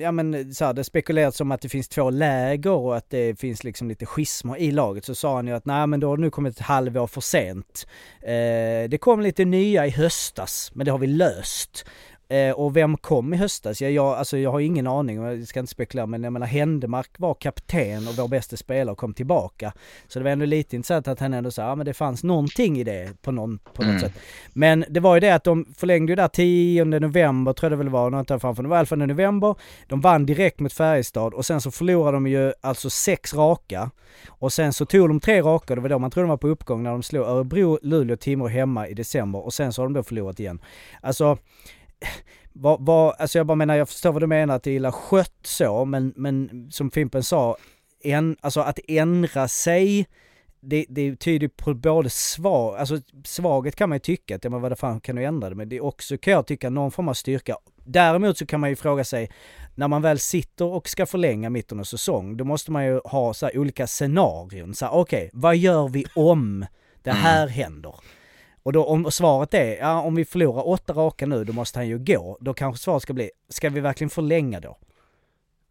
[0.00, 3.40] ja men så här, det spekulerats om att det finns två läger och att det
[3.40, 5.04] finns liksom lite schismer i laget.
[5.04, 7.20] Så sa han ju att nej men då har det nu kommit ett halvår för
[7.20, 7.86] sent.
[8.22, 11.84] Eh, det kom lite nya i höstas, men det har vi löst.
[12.30, 13.82] Eh, och vem kom i höstas?
[13.82, 17.10] Jag, jag, alltså jag har ingen aning jag ska inte spekulera men jag menar Händemark
[17.18, 19.72] var kapten och vår bästa spelare kom tillbaka.
[20.08, 22.78] Så det var ändå lite intressant att han ändå sa, ja men det fanns någonting
[22.78, 24.00] i det på, någon, på något Mm.
[24.00, 24.12] sätt.
[24.52, 27.84] Men det var ju det att de förlängde ju där 10 november tror jag det
[27.84, 29.54] väl var, jag inte framför det var i alla fall november.
[29.88, 33.90] De vann direkt mot Färjestad och sen så förlorade de ju alltså sex raka.
[34.28, 36.48] Och sen så tog de tre raka, det var då man trodde de var på
[36.48, 39.92] uppgång när de slog Örebro, Luleå Timrå hemma i december och sen så har de
[39.92, 40.60] då förlorat igen.
[41.00, 41.38] Alltså,
[42.52, 44.92] vad, vad, alltså jag bara menar, jag förstår vad du menar att det är illa
[44.92, 47.56] skött så, men, men som Fimpen sa,
[48.02, 50.06] en, alltså att ändra sig
[50.60, 54.60] det, det tyder på både svag, alltså svaghet kan man ju tycka att, ja men
[54.60, 55.54] vad fan kan du ändra det?
[55.54, 57.56] Men det är också kan jag tycka någon form av styrka.
[57.84, 59.30] Däremot så kan man ju fråga sig,
[59.74, 63.34] när man väl sitter och ska förlänga mitten av säsong, då måste man ju ha
[63.34, 64.74] så olika scenarion.
[64.74, 66.66] Så okej, okay, vad gör vi om
[67.02, 67.94] det här händer?
[68.62, 71.88] Och då om svaret är, ja om vi förlorar åtta raka nu, då måste han
[71.88, 72.38] ju gå.
[72.40, 74.78] Då kanske svaret ska bli, ska vi verkligen förlänga då?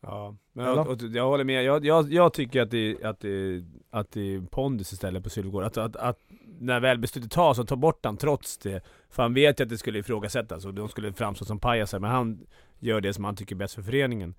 [0.02, 1.64] Ja, men jag, och, jag håller med.
[1.64, 5.64] Jag, jag, jag tycker att det, att, det, att det är pondus istället på Sylvegård.
[5.64, 6.20] Att, att, att
[6.60, 8.84] när väl beslutet tas, så ta bort han trots det.
[9.10, 12.00] För han vet ju att det skulle ifrågasättas och de skulle framstå som pajaser.
[12.00, 12.48] Men han
[12.80, 14.34] gör det som han tycker är bäst för föreningen.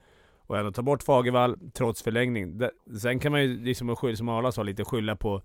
[0.47, 2.61] Och ändå ta bort Fagervall trots förlängning.
[3.01, 5.43] Sen kan man ju, liksom som Arla sa, lite skylla på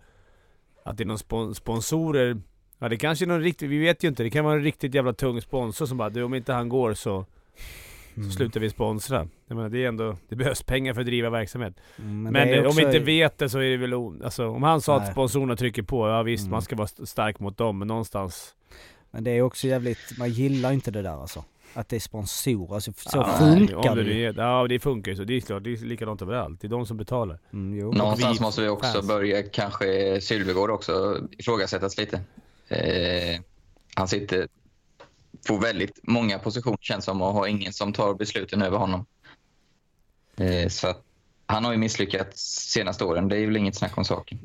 [0.84, 2.42] att det är någon sponsorer.
[2.86, 4.24] Ja det kanske är någon riktig, vi vet ju inte.
[4.24, 6.94] Det kan vara en riktigt jävla tung sponsor som bara du om inte han går
[6.94, 7.26] så
[8.16, 9.28] så slutar vi sponsra.
[9.48, 11.74] Jag menar, det är ändå, det behövs pengar för att driva verksamhet.
[12.00, 14.82] Mm, men, men om vi inte vet det så är det väl alltså, om han
[14.82, 15.08] sa Nej.
[15.08, 16.52] att sponsorerna trycker på, ja visst mm.
[16.52, 18.56] man ska vara stark mot dem, men någonstans...
[19.12, 21.44] Men det är också jävligt, man gillar inte det där alltså.
[21.74, 25.24] Att det är sponsorer, alltså, så ja, funkar det, det Ja det funkar ju så,
[25.24, 26.62] det är klart, det är likadant överallt.
[26.62, 27.40] Det är de som betalar.
[27.54, 29.08] Mm, Någonstans vi, måste vi också fans.
[29.08, 32.22] börja, kanske Sylvegård också ifrågasättas lite.
[32.68, 33.40] Eh,
[33.96, 34.48] han sitter
[35.48, 39.06] på väldigt många positioner känns som och har ingen som tar besluten över honom.
[40.38, 41.04] Eh, så att
[41.48, 44.40] han har ju misslyckats senaste åren, det är väl inget snack om saken.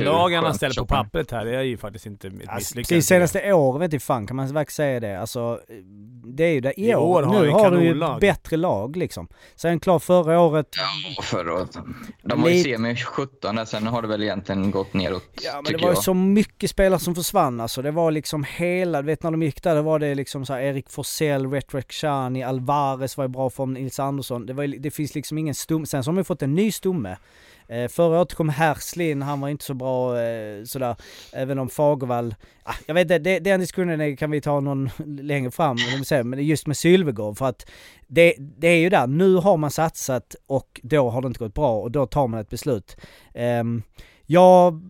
[0.00, 2.74] Lagen han ställer på pappret här, det är ju faktiskt inte ett misslyckande.
[2.74, 5.20] Precis, senaste året vet du fan kan man verkligen säga det.
[5.20, 5.60] Alltså,
[6.24, 6.80] det är ju det.
[6.80, 9.28] I, I år, har nu har du ju ett bättre lag liksom.
[9.56, 10.66] Sen klart förra året...
[10.76, 11.78] Ja, förra året.
[12.22, 15.72] De var ju semi 17 där, sen har det väl egentligen gått neråt, Ja, men
[15.72, 17.82] det var ju så mycket spelare som försvann alltså.
[17.82, 20.52] Det var liksom hela, du vet när de gick där, då var det liksom så
[20.52, 24.46] här Erik Forsell, Retrek Shani, Alvarez var ju bra för Nils Andersson.
[24.46, 25.86] Det, var, det finns liksom ingen stum.
[25.86, 27.16] Sen så har de fått en ny stomme.
[27.68, 30.96] Eh, förra året kom Herslin, han var inte så bra eh, sådär.
[31.32, 35.50] Även om Fagervall, ah, jag vet inte, det, den diskussionen kan vi ta någon längre
[35.50, 35.76] fram,
[36.24, 37.70] men just med Sylvegård för att
[38.06, 41.54] det, det är ju där, nu har man satsat och då har det inte gått
[41.54, 42.96] bra och då tar man ett beslut.
[43.34, 43.64] Eh,
[44.26, 44.80] jag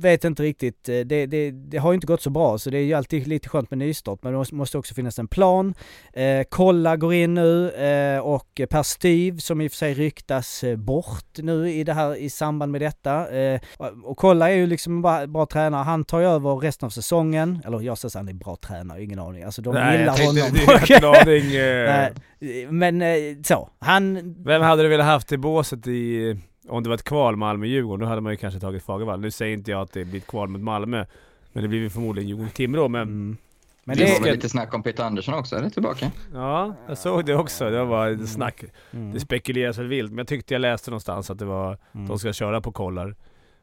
[0.00, 0.88] vet inte riktigt.
[0.88, 3.48] Eh, det, det, det, har inte gått så bra så det är ju alltid lite
[3.48, 5.74] skönt med nystart men det måste också finnas en plan.
[6.12, 10.64] Eh, Kolla går in nu eh, och Per Styv som i och för sig ryktas
[10.64, 13.36] eh, bort nu i det här i samband med detta.
[13.36, 13.60] Eh,
[14.04, 15.82] och Kolla är ju liksom en bra, tränare.
[15.82, 17.62] Han tar ju över resten av säsongen.
[17.66, 19.42] Eller jag säger att han är bra tränare, ingen aning.
[19.42, 20.34] Alltså de Nej, gillar honom.
[20.88, 22.70] Det, det aning, eh...
[22.70, 23.02] Men
[23.44, 24.34] så, han...
[24.44, 26.36] Vem hade du velat haft i båset i
[26.68, 29.20] om det var ett kval Malmö-Djurgården, då hade man ju kanske tagit Fagervall.
[29.20, 31.06] Nu säger inte jag att det blir ett kval mot Malmö,
[31.52, 32.88] men det blir väl förmodligen Djurgården-Timrå.
[32.88, 33.36] Men, mm.
[33.84, 36.10] men det, det var väl lite snack om Peter Andersson också, är det tillbaka?
[36.32, 37.70] Ja, jag såg det också.
[37.70, 38.26] Det var mm.
[38.26, 38.64] snack.
[38.90, 39.12] Mm.
[39.12, 42.08] Det spekuleras väl vilt, men jag tyckte jag läste någonstans att det var, mm.
[42.08, 43.14] de ska köra på kollar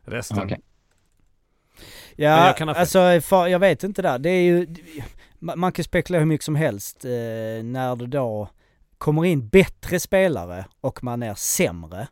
[0.05, 0.45] resten.
[0.45, 0.57] Okay.
[2.15, 2.99] Ja, jag alltså
[3.31, 4.19] jag vet inte där.
[4.19, 4.67] Det är ju,
[5.39, 7.09] man kan spekulera hur mycket som helst eh,
[7.63, 8.49] när det då
[8.97, 12.07] kommer in bättre spelare och man är sämre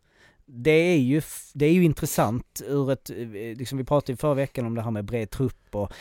[0.51, 1.21] det är ju,
[1.53, 3.17] det är ju intressant ur ett, eh,
[3.57, 5.93] liksom vi pratade förra veckan om det här med bred trupp och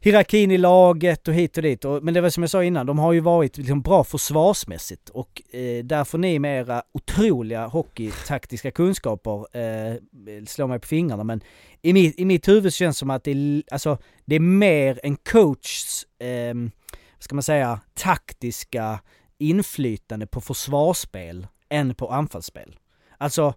[0.00, 1.84] hierarkin i laget och hit och dit.
[1.84, 5.08] Och, men det var som jag sa innan, de har ju varit liksom bra försvarsmässigt
[5.08, 10.86] och eh, där får ni med era otroliga hockeytaktiska kunskaper eh, eh, slå mig på
[10.86, 11.24] fingrarna.
[11.24, 11.40] Men
[11.82, 15.00] i, mitt, i mitt huvud känns det som att det är, alltså, det är mer
[15.02, 16.54] en coachs, eh,
[17.18, 19.00] ska man säga, taktiska
[19.38, 22.76] inflytande på försvarsspel än på anfallsspel.
[23.18, 23.54] Alltså,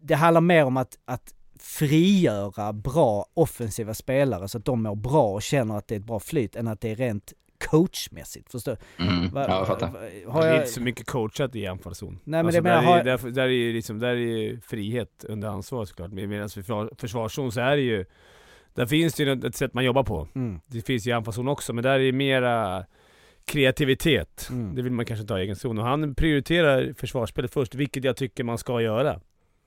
[0.00, 5.32] det handlar mer om att, att frigöra bra offensiva spelare så att de mår bra
[5.32, 7.32] och känner att det är ett bra flyt än att det är rent
[7.70, 9.04] coachmässigt, förstår du?
[9.04, 9.88] Mm, ja, jag fattar.
[10.26, 10.52] Har jag...
[10.52, 12.12] Det är inte så mycket coachat i anfallszon.
[12.12, 12.98] Nej men alltså, det menar, där, har...
[12.98, 16.12] är, där, där, är liksom, där är frihet under ansvar såklart.
[16.12, 18.04] Medan för försvarszon så är det ju,
[18.74, 20.28] där finns det ju ett sätt man jobbar på.
[20.34, 20.60] Mm.
[20.66, 22.84] Det finns ju i anfallszon också, men där är det mera
[23.44, 24.48] kreativitet.
[24.50, 24.74] Mm.
[24.74, 25.78] Det vill man kanske inte ha i egen zon.
[25.78, 29.20] Och han prioriterar försvarsspelet först, vilket jag tycker man ska göra.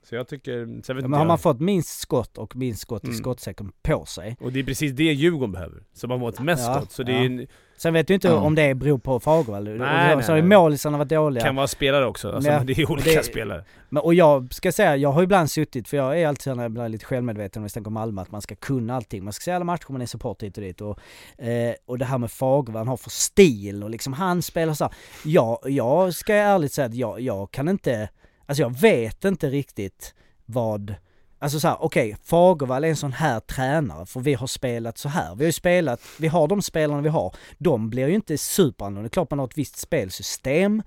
[0.04, 3.04] Så jag tycker, sen vet ja, men har man fått minst skott och minst skott
[3.04, 3.16] mm.
[3.16, 4.38] i skottsäcken på sig.
[4.40, 5.84] Och det är precis det Djurgården behöver.
[5.94, 6.92] Som har fått mest ja, skott.
[6.92, 7.20] Så det ja.
[7.20, 7.48] är en,
[7.82, 8.44] Sen vet du inte mm.
[8.44, 9.64] om det beror på Fagervall.
[9.64, 11.44] Nej, och så har målisarna varit dåliga.
[11.44, 12.32] Kan vara spelare också.
[12.32, 13.64] Alltså, ja, det är olika det, spelare.
[13.90, 16.72] Men, och jag ska säga, jag har ibland suttit, för jag är alltid när jag
[16.72, 19.24] blir lite självmedveten om vi snackar om Malmö, att man ska kunna allting.
[19.24, 20.82] Man ska se alla matcher, man är support hit och dit.
[20.82, 21.00] Och,
[21.44, 24.84] eh, och det här med Fagervall, han har för stil och liksom han spelar så
[24.84, 24.94] här.
[25.26, 28.10] Ja, jag ska ärligt säga att jag, jag kan inte,
[28.52, 30.96] alltså jag vet inte riktigt vad
[31.40, 35.10] Alltså såhär, okej, okay, Fagervall är en sån här tränare för vi har spelat så
[35.10, 35.36] här.
[35.36, 37.36] Vi har ju spelat, vi har de spelarna vi har.
[37.58, 39.02] De blir ju inte superannorlunda.
[39.02, 40.84] Det är klart man har ett visst spelsystem.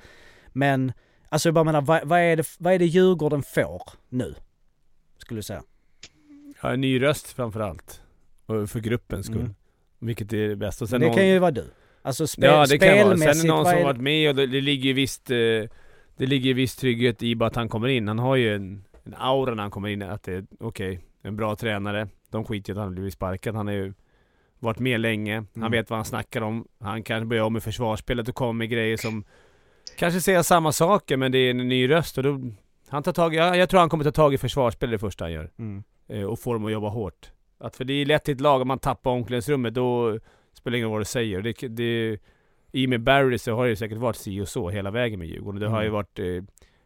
[0.52, 0.92] Men,
[1.28, 4.34] alltså jag bara menar, vad, vad, är det, vad är det Djurgården får nu?
[5.18, 5.62] Skulle du säga?
[6.62, 8.02] ha en ny röst framförallt.
[8.46, 9.40] Och för gruppens skull.
[9.40, 9.54] Mm.
[9.98, 10.86] Vilket är det bästa.
[10.86, 11.16] Sen det någon...
[11.16, 11.70] kan ju vara du.
[12.02, 12.98] Alltså spe, Ja det kan vara.
[12.98, 15.30] Sen är spelmässigt, det någon som har varit med och det, det ligger ju visst...
[15.30, 15.36] Eh,
[16.16, 18.08] det ligger ju viss trygghet i bara att han kommer in.
[18.08, 21.36] Han har ju en, en aura när han kommer in att det är okej, en
[21.36, 22.08] bra tränare.
[22.30, 23.54] De skiter i att han har blivit sparkad.
[23.54, 23.94] Han har ju
[24.58, 25.34] varit med länge.
[25.36, 25.72] Han Mm.
[25.72, 26.68] vet vad han snackar om.
[26.80, 29.24] Han kan börja om med försvarsspelet och komma med grejer som
[29.98, 32.40] kanske säger samma saker men det är en ny röst och då...
[32.88, 35.24] Han tar tag i, ja, jag tror han kommer ta tag i försvarsspelet det första
[35.24, 35.50] han gör.
[35.58, 35.82] Mm.
[36.08, 37.30] Eh, och få dem att jobba hårt.
[37.58, 40.18] Att för det är lätt i ett lag om man tappar omklädningsrummet då
[40.52, 41.42] spelar det ingen roll vad du säger.
[41.42, 42.18] Det, det,
[42.74, 45.28] I och med Barry så har det säkert varit si och så hela vägen med
[45.28, 45.60] Djurgården.
[45.60, 45.94] Det har ju Mm.
[45.94, 46.42] varit eh,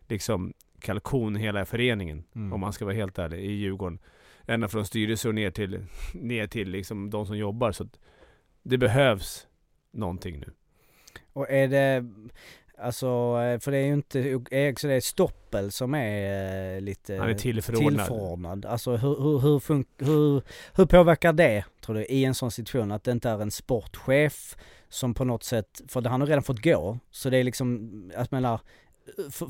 [0.08, 2.24] liksom kalkon hela föreningen.
[2.34, 2.52] Mm.
[2.52, 3.98] Om man ska vara helt ärlig, i Djurgården.
[4.46, 7.72] Ända från styrelse och ner till, ner till liksom de som jobbar.
[7.72, 7.88] Så
[8.62, 9.46] det behövs
[9.92, 10.52] någonting nu.
[11.32, 12.04] Och är det,
[12.80, 13.06] alltså,
[13.42, 14.18] eh, för det är ju inte
[14.50, 18.06] Eriksson, det är Stoppel som är eh, lite Han är tillförordnad.
[18.06, 18.66] tillförordnad.
[18.66, 20.42] Alltså hur, hur, hur, fun- hur,
[20.74, 24.56] hur påverkar det, tror du, i en sån situation att det inte är en sportchef
[24.88, 28.26] som på något sätt, för han har redan fått gå, så det är liksom, jag
[28.32, 28.60] menar,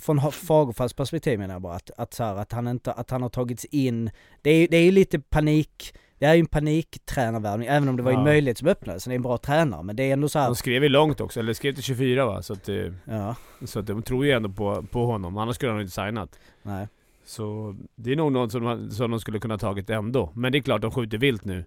[0.01, 3.23] från Fagerfeldts perspektiv menar jag bara att, att, så här, att han inte, att han
[3.23, 4.11] har tagits in,
[4.43, 8.03] det är ju det är lite panik, det är ju en paniktränarvärvning, även om det
[8.03, 8.19] var Ja.
[8.19, 10.39] en möjlighet som öppnades, så det är en bra tränare, men det är ändå så
[10.39, 12.43] här, De skrev ju långt också, eller skrev till 24 va?
[12.43, 12.69] Så att,
[13.05, 15.39] ja, så att de tror ju ändå på, på honom.
[15.39, 16.39] Annars skulle han inte signat.
[16.63, 16.89] nej.
[17.25, 20.33] Så det är nog något som, man- som de skulle kunna tagit ändå.
[20.35, 21.65] Men det är klart de skjuter vilt nu.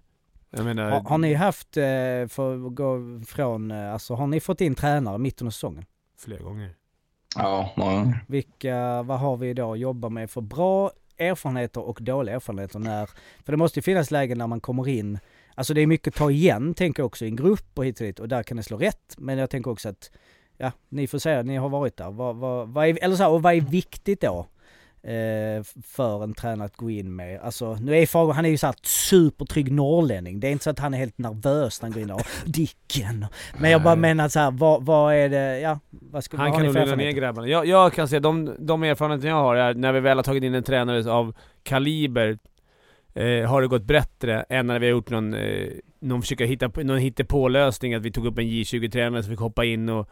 [0.50, 0.90] Jag menar...
[0.90, 1.82] Har, har ni haft, eh,
[2.28, 5.84] för att gå från, eh, alltså har ni fått in tränare mitten av säsongen?
[6.18, 6.70] Flera gånger.
[7.36, 8.24] Ja, många gånger.
[8.28, 10.90] Vilka, vad har vi idag att jobba med för bra
[11.22, 13.06] erfarenheter och dåliga erfarenheter när,
[13.44, 15.18] för det måste ju finnas lägen när man kommer in,
[15.54, 18.00] alltså det är mycket att ta igen tänker jag också i en grupp och hit
[18.00, 19.14] och dit och där kan det slå rätt.
[19.18, 20.10] Men jag tänker också att,
[20.56, 22.10] ja, ni får säga, ni har varit där.
[22.10, 24.46] Vad, vad, vad är, eller så här, och vad är viktigt då?
[25.04, 27.40] Eh, för en tränare att gå in med.
[27.40, 30.40] Alltså nu är Fager, han är ju såhär supertrygg norrlänning.
[30.40, 33.26] Det är inte så att han är helt nervös när han går in och Dicken.
[33.58, 36.66] Men jag bara menar så här, vad, vad är det, ja, vad ska Han kan
[36.66, 37.48] nog lugna ner grabbarna.
[37.48, 40.42] Jag, jag kan säga, de, de erfarenheter jag har är när vi väl har tagit
[40.42, 42.38] in en tränare av kaliber
[43.14, 45.68] eh, har det gått bättre än när vi har gjort någon, eh,
[46.00, 47.94] någon försöka hitta någon hittepå-lösning.
[47.94, 50.08] Att vi tog upp en J20-tränare som fick hoppa in och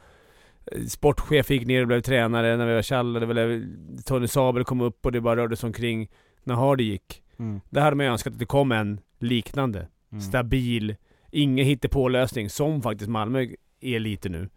[0.88, 3.66] sportchef gick ner och blev tränare när vi var tjallade.
[4.04, 6.08] Tony Sabel kom upp och det bara rörde sig omkring
[6.44, 7.22] när Hardy gick.
[7.38, 9.88] Mm, Där hade man ju önskat att det kom en liknande.
[10.12, 10.20] mm.
[10.22, 10.96] Stabil,
[11.30, 13.46] ingen hittepå-lösning som faktiskt Malmö
[13.80, 14.48] är lite nu.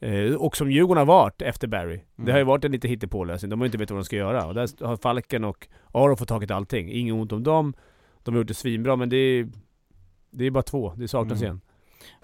[0.00, 1.96] Eh, och som Djurgården har varit efter Barry.
[2.16, 2.32] Det Mm.
[2.32, 3.50] har ju varit en lite hittepå-lösning.
[3.50, 4.46] De har ju inte vetat vad de ska göra.
[4.46, 6.90] Och där har Falken och Aro fått tagit allting.
[6.92, 7.74] Inget ont om dem.
[8.22, 9.48] De har gjort det svinbra men det är,
[10.30, 10.92] det är bara två.
[10.96, 11.44] Det saknas Mm.
[11.46, 11.60] igen.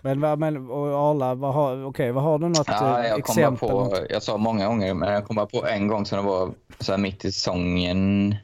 [0.03, 3.18] Men, men och Arla, vad har, okej, vad har du något Ja, eh, jag bara
[3.18, 3.68] exempel?
[3.68, 6.51] på, jag sa många gånger, men jag kom bara på en gång som det var
[6.79, 8.35] så här mitt i säsongen.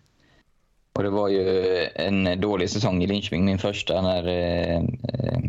[0.97, 5.41] Och det var ju en dålig säsong i Linköping, min första, när eh, eh,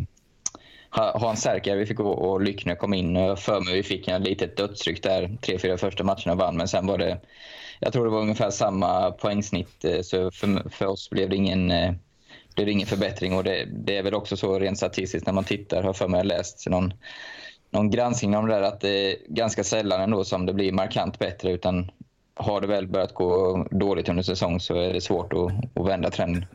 [0.96, 3.16] Ha- Hans Särkijärvi vi fick gå och Lyckner kom in.
[3.18, 6.58] Och jag för mig vi fick en litet dödsryck där, tre, fyra första matcherna vann.
[6.58, 7.18] Men sen var det,
[7.80, 9.86] jag tror det var ungefär samma poängsnitt.
[9.86, 11.94] eh, Så för, för oss blev det ingen, eh,
[12.56, 13.34] blev det ingen förbättring.
[13.34, 16.24] Och det, det är väl också så rent statistiskt när man tittar, har för mig
[16.26, 16.94] läst någon
[17.74, 21.20] någon granskning om det där att det är ganska sällan ändå som det blir markant
[21.20, 21.92] bättre utan
[22.36, 26.10] har det väl börjat gå dåligt under säsong så är det svårt att, att vända
[26.10, 26.46] trenden.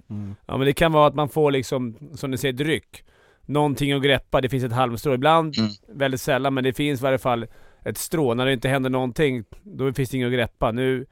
[0.46, 3.04] Ja men det kan vara att man får liksom, som ni säger, dryck.
[3.46, 4.40] Någonting att greppa.
[4.40, 5.14] Det finns ett halmstrå.
[5.14, 5.70] Ibland, Mm.
[5.88, 7.46] väldigt sällan, men det finns i varje fall
[7.84, 8.34] ett strå.
[8.34, 10.72] När det inte händer någonting, då finns det inget att greppa.
[10.72, 11.06] Nu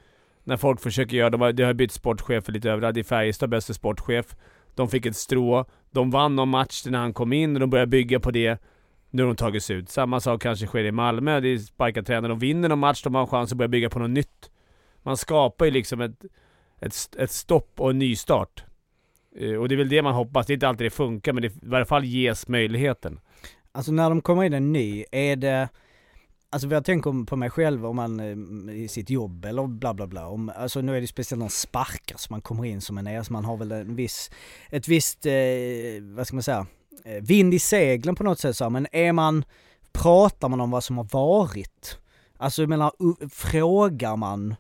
[0.44, 2.96] när folk försöker göra, de har, de har bytt sportchefer lite överallt.
[2.96, 4.36] I Färjestad, bästa sportchef.
[4.74, 5.64] De fick ett strå.
[5.90, 8.62] De vann någon match när han kom in och de började bygga på det.
[9.10, 9.88] Nu har de tagits ut.
[9.88, 11.40] Samma sak kanske sker i Malmö.
[11.40, 12.32] Det är sparkade tränare.
[12.32, 14.50] De vinner någon match, de har en chans att börja bygga på något nytt.
[15.02, 16.24] Man skapar ju liksom ett,
[16.80, 18.64] ett, ett stopp och en nystart.
[19.36, 20.46] Eh, och det är väl det man hoppas.
[20.46, 23.20] Det är inte alltid det funkar, men det i varje fall ges möjligheten.
[23.72, 25.68] Alltså när de kommer in en ny, är det
[26.54, 30.06] Alltså jag tänker på mig själv om man eh, i sitt jobb eller bla bla
[30.06, 30.28] bla.
[30.28, 33.22] Om, alltså nu är det speciellt någon sparkar som man kommer in som en är,
[33.22, 34.30] så man har väl en viss,
[34.70, 35.32] ett visst, eh,
[36.02, 36.66] vad ska man säga,
[37.04, 38.70] eh, vind i seglen på något sätt så här.
[38.70, 39.44] Men är man,
[39.92, 41.98] pratar man om vad som har varit?
[42.36, 42.92] Alltså jag menar,
[43.28, 44.54] frågar man?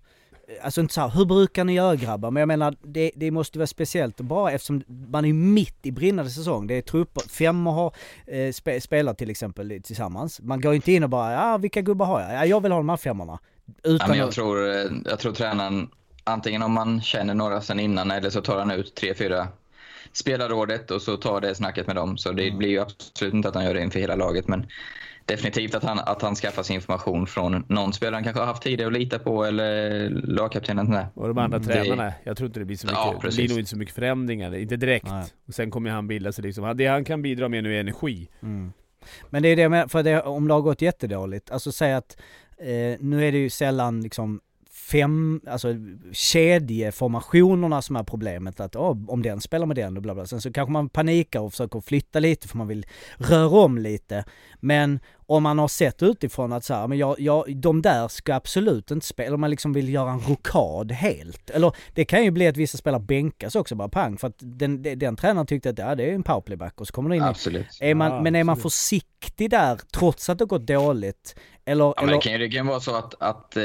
[0.62, 2.30] Alltså inte så här, hur brukar ni göra grabbar?
[2.30, 6.30] Men jag menar, det, det måste vara speciellt bara eftersom man är mitt i brinnande
[6.30, 6.66] säsong.
[6.66, 7.94] Det är trupper, fem har
[8.26, 10.40] eh, spe, spelat till exempel tillsammans.
[10.40, 12.32] Man går inte in och bara, ja vilka gubbar har jag?
[12.34, 13.38] Ja, jag vill ha de här femmorna.
[13.66, 15.88] Ja, Utan men jag, tror, eh, jag tror tränaren,
[16.24, 19.48] antingen om man känner några sen innan eller så tar han ut tre, fyra
[20.12, 22.18] spelarrådet och så tar det snacket med dem.
[22.18, 24.48] Så det blir ju absolut inte att han gör det inför hela laget.
[24.48, 24.66] Men
[25.26, 28.62] definitivt att han, att han skaffar sig information från någon spelare han kanske har haft
[28.62, 30.90] tidigare att lita på eller lagkaptenen.
[30.90, 31.06] Där.
[31.14, 32.12] Och de andra Det- tränarna.
[32.24, 34.54] Jag tror inte det blir så mycket, Ja, det blir nog inte så mycket förändringar.
[34.54, 35.06] Inte direkt.
[35.06, 35.24] Nej.
[35.48, 36.76] Och sen kommer han bilda sig liksom.
[36.76, 38.28] Det han kan bidra med nu är energi.
[38.42, 38.72] Mm.
[39.30, 42.16] Men det är det med, för det, om det har gått jättedåligt, alltså säg att
[42.58, 42.66] eh,
[43.00, 44.40] nu är det ju sällan liksom
[44.90, 45.68] fem, alltså
[46.12, 48.60] kedjeformationerna som är problemet.
[48.60, 50.26] Att oh, om den spelar med den och bla bla.
[50.26, 54.24] Sen så kanske man panikar och försöker flytta lite för man vill röra om lite.
[54.60, 58.34] Men om man har sett utifrån att så här, men jag, jag, de där ska
[58.34, 61.50] absolut inte spela, om man liksom vill göra en rokad helt.
[61.50, 64.82] Eller det kan ju bli att vissa spelare bänkas också bara pang för att den,
[64.82, 67.22] den, den tränaren tyckte att ja, det är en powerplayback och så kommer det in
[67.22, 67.66] Absolut.
[67.80, 68.72] är man, Ja, men är man absolut.
[68.72, 71.36] försiktig där trots att det gått dåligt?
[71.66, 73.62] Eller, Ja, men eller det, kan ju, det kan ju vara så att, att eh,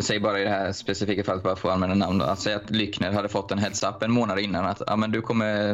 [0.00, 2.56] säg bara i det här specifika fallet, bara för att använda namn, då, att säga
[2.56, 5.70] att Lyckner hade fått en heads-up en månad innan att ja, men du kommer,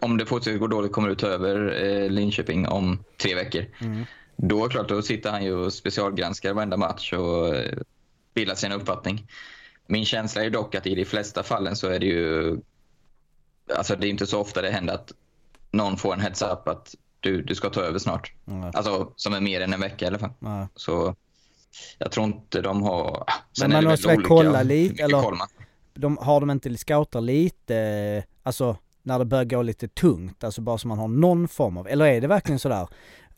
[0.00, 3.64] om det fortsätter gå dåligt kommer du ta över eh, Linköping om tre veckor.
[3.80, 4.04] Mm.
[4.36, 7.78] Då är klart, då sitter han ju och specialgranskar varenda match och eh,
[8.34, 9.26] bildar sin uppfattning.
[9.86, 12.58] Min känsla är dock att i de flesta fallen så är det ju,
[13.76, 15.12] alltså det är inte så ofta det händer att
[15.70, 18.32] någon får en heads-up att du, du ska ta över snart.
[18.44, 18.70] Nej.
[18.74, 20.32] Alltså som är mer än en vecka i alla fall.
[20.38, 20.66] Nej.
[20.74, 21.14] Så
[21.98, 23.24] jag tror inte de har...
[23.60, 25.48] Men är man det måste väl kolla lite, eller- man-
[25.94, 30.78] de, har de inte scoutar lite, alltså när det börjar gå lite tungt, alltså bara
[30.78, 32.88] så man har någon form av, eller är det verkligen sådär?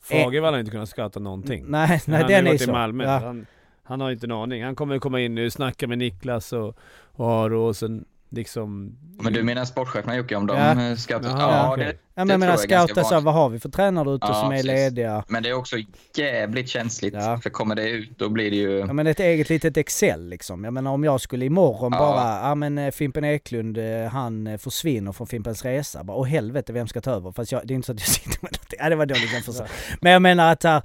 [0.01, 1.65] Fagervall har inte kunnat scouta någonting.
[1.69, 2.73] Nej, nej han har den ju är varit i så.
[2.73, 3.05] Malmö.
[3.05, 3.19] Ja.
[3.19, 3.47] Han,
[3.83, 4.65] han har inte en aning.
[4.65, 6.79] Han kommer komma in nu, snacka med Niklas och,
[7.13, 8.97] och Aro och sen liksom...
[9.23, 10.97] Men du menar sportcheferna Jocke, om de Ja.
[10.97, 11.29] scoutar?
[11.31, 11.85] Jaha, Ja, okej.
[11.85, 13.25] det, Ja men jag menar tror jag är ganska scouta så, här, vanligt.
[13.25, 14.67] vad har vi för tränare ute Ja, som är precis.
[14.67, 15.25] lediga?
[15.29, 15.77] Men det är också
[16.17, 17.14] jävligt känsligt.
[17.14, 17.38] Ja.
[17.43, 18.79] För kommer det ut, då blir det ju...
[18.79, 20.64] Ja men ett eget litet Excel liksom.
[20.64, 21.99] Jag menar om jag skulle imorgon Ja.
[21.99, 26.05] bara, ja men eh, Fimpen Eklund eh, han eh, försvinner från Fimpens Resa.
[26.05, 27.33] Bara, åh helvete vem ska ta över?
[27.33, 28.75] Fast jag, det är inte så att jag sitter med något.
[28.79, 29.67] Ja det var dåligt jämförelse.
[30.01, 30.83] Men jag menar att här,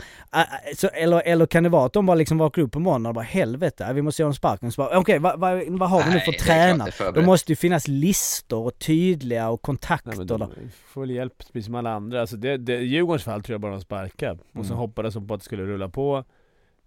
[0.76, 3.14] så, eller, eller kan det vara att de bara liksom vaknar upp på måndagen och
[3.16, 6.32] bara helvete, vi måste göra en bara, okej vad, vad, vad har vi nu för
[6.32, 6.92] tränare?
[7.34, 10.26] Måste ju finnas listor och tydliga och Nej, kontakter.
[10.26, 10.38] då.
[10.38, 10.50] de
[10.88, 12.22] får väl hjälp precis som alla andra.
[12.22, 14.32] Alltså det, det, I Djurgårdens fall tror jag bara de sparkar.
[14.34, 14.78] Och sen Mm.
[14.78, 16.24] hoppades de på att det skulle rulla på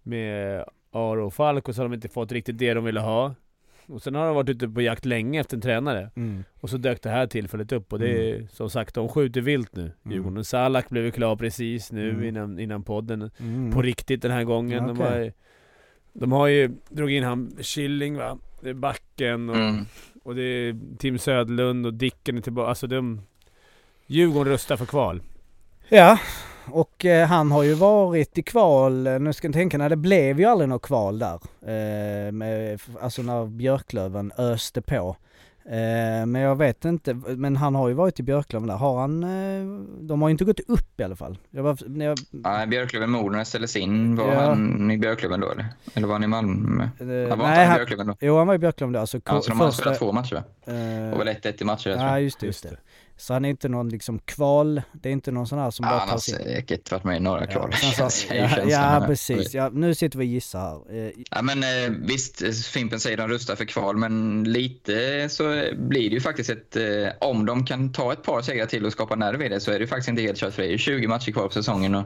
[0.03, 3.35] med Aro och Falk och så har de inte fått riktigt det de ville ha.
[3.87, 6.11] Och sen har de varit ute på jakt länge efter en tränare.
[6.15, 6.43] Mm.
[6.59, 9.75] Och så dök det här tillfället upp och det är som sagt, de skjuter vilt
[9.75, 9.91] nu.
[10.09, 10.45] Djurgården.
[10.45, 12.23] Salak blev ju klar precis nu Mm.
[12.23, 13.31] innan, innan podden.
[13.39, 13.71] Mm.
[13.71, 14.87] På riktigt den här gången.
[14.87, 15.23] De, Okej.
[15.23, 15.33] har,
[16.13, 18.37] de har ju dragit in han Killing va?
[18.61, 19.85] Det är backen och, Mm.
[20.23, 22.69] och det är Tim Söderlund och Dicken är tillbaka.
[22.69, 23.21] Alltså de...
[24.07, 25.21] Djurgården rustar för kval.
[25.89, 26.19] Ja,
[26.71, 29.95] och eh, han har ju varit i kval, eh, nu ska jag tänka, när det
[29.95, 31.39] blev ju aldrig något kval där.
[31.61, 35.15] Eh, med, alltså när Björklöven öste på.
[35.69, 38.75] Eh, men jag vet inte, men han har ju varit i Björklöven där.
[38.75, 41.37] Har han, eh, de har ju inte gått upp i alla fall.
[41.49, 44.15] Jag var, när jag, Nej, Björklöven-Mora när det ställdes in.
[44.15, 44.39] Var Ja.
[44.41, 45.65] han i Björklöven då eller?
[45.93, 46.83] Eller var han i Malmö?
[46.83, 48.15] eh, Han var inte nej, han i Björklöven då?
[48.19, 48.99] jo han var i Björklöven där.
[48.99, 50.43] Alltså, Ja, så de har spelat två matcher va?
[50.73, 52.23] eh, Och väl 1-1 i matcher jag tror Ja jag.
[52.23, 52.77] just det, just det.
[53.19, 55.89] Så han är inte någon liksom kval, det är inte någon sån här som Ja,
[55.91, 56.41] bara han tar har sig in.
[56.55, 57.71] säkert varit med i några kval.
[57.97, 61.05] Ja, så- ja, ja precis, ja, nu sitter vi och gissar här.
[61.07, 66.09] Eh, Ja, men eh, visst, Fimpen säger de rustar för kval, men lite så blir
[66.09, 66.75] det ju faktiskt ett...
[66.75, 66.83] Eh,
[67.19, 69.79] om de kan ta ett par segrar till och skapa nerv i det så är
[69.79, 72.05] det faktiskt inte helt kört för det är ju 20 matcher kvar på säsongen och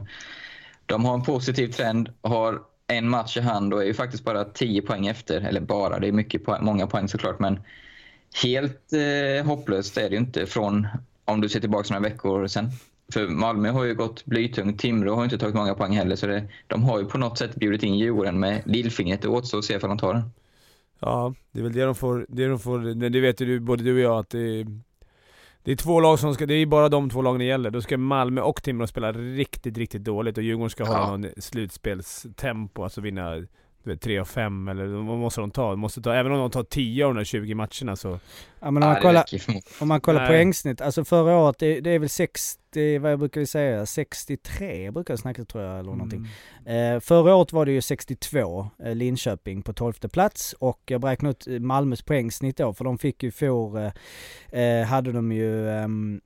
[0.86, 4.44] de har en positiv trend, har en match i hand och är ju faktiskt bara
[4.44, 5.40] 10 poäng efter.
[5.40, 7.60] Eller bara, det är mycket poäng, många poäng såklart, men
[8.42, 10.86] helt eh, hopplöst är det ju inte från
[11.24, 12.68] om du ser tillbaka några veckor sen.
[13.12, 16.44] För Malmö har ju gått blytungt, Timrå har inte tagit många poäng heller, så det,
[16.66, 19.22] de har ju på något sätt bjudit in Djurgården med lillfingret.
[19.22, 20.22] Det återstår att se ifall de tar den.
[20.98, 23.94] Ja, det är väl det de får, det de får, det vet ju både du
[23.94, 24.66] och jag att det är,
[25.62, 27.70] det är två lag som ska, det är bara de två lagen det gäller.
[27.70, 31.16] Då ska Malmö och Timrå spela riktigt, riktigt dåligt och Djurgården ska hålla Ja.
[31.16, 33.46] någon slutspelstempo, alltså vinna
[33.84, 35.70] du vet, 3 av 5 eller vad måste de ta?
[35.70, 38.18] De måste ta, även om de tar 10 av de där 20 matcherna så...
[38.60, 39.24] Ja men om man kollar,
[39.80, 40.28] om man kollar Nej.
[40.28, 45.14] poängsnitt, alltså förra året, det, det är väl 60, vad brukar vi säga, 63 brukar
[45.14, 46.28] jag snacka tror jag eller någonting.
[46.66, 46.96] Mm.
[46.96, 51.30] Eh, förra året var det ju 62, eh, Linköping på 12 plats och jag räknade
[51.30, 53.92] ut eh, Malmös poängsnitt då för de fick ju för,
[54.50, 56.20] eh, eh, hade de ju ehm,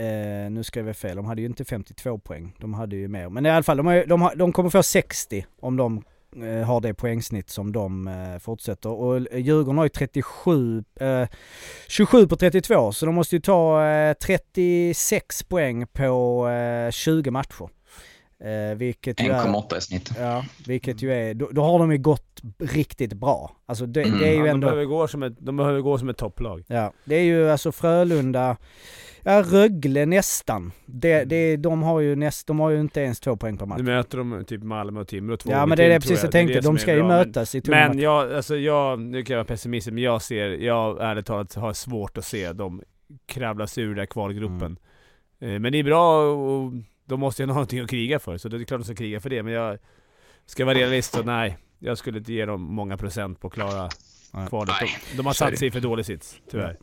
[0.00, 2.54] Eh, nu skrev jag fel, de hade ju inte 52 poäng.
[2.58, 3.28] De hade ju mer.
[3.28, 6.04] Men i alla fall, de, har, de, har, de kommer få 60 om de
[6.66, 8.90] har det poängsnitt som de eh, fortsätter.
[8.90, 11.28] Och Djurgården har ju 37, eh,
[11.88, 17.68] 27 på 32 så de måste ju ta eh, 36 poäng på eh, 20 matcher.
[18.44, 19.44] Eh, vilket ju är...
[19.44, 20.10] 1,8 i snitt.
[20.18, 23.56] Ja, vilket ju är, då, då har de ju gått riktigt bra.
[23.66, 24.18] Alltså det, Mm.
[24.18, 24.66] det är ju Ja, de, ändå...
[24.66, 26.64] behöver gå som ett, de behöver gå som ett topplag.
[26.66, 28.56] Ja, det är ju alltså Frölunda,
[29.28, 30.72] Ja, Rögle nästan.
[30.86, 33.78] Det, det, de, har ju näst, de har ju inte ens två poäng per match.
[33.78, 36.28] Nu möter de typ Malmö och Timrå två Ja men det är det precis jag
[36.28, 36.60] är tänkte.
[36.60, 39.46] De ska ju bra, mötas i tunga Men jag, alltså jag, nu kan jag vara
[39.46, 42.82] pessimist, men jag ser, jag ärligt talat har svårt att se dem
[43.26, 44.78] kravla sig ur den här kvalgruppen.
[45.40, 45.54] Mm.
[45.54, 46.72] Eh, Men det är bra och
[47.04, 49.20] de måste ju ha någonting att kriga för, så det är klart de ska kriga
[49.20, 49.42] för det.
[49.42, 49.78] Men jag
[50.46, 53.88] ska vara realist så nej, jag skulle inte ge dem många procent på att klara
[54.30, 54.48] Nej.
[54.48, 54.74] kvalet.
[54.80, 56.76] De, de har satt sig i för dålig sits, tyvärr.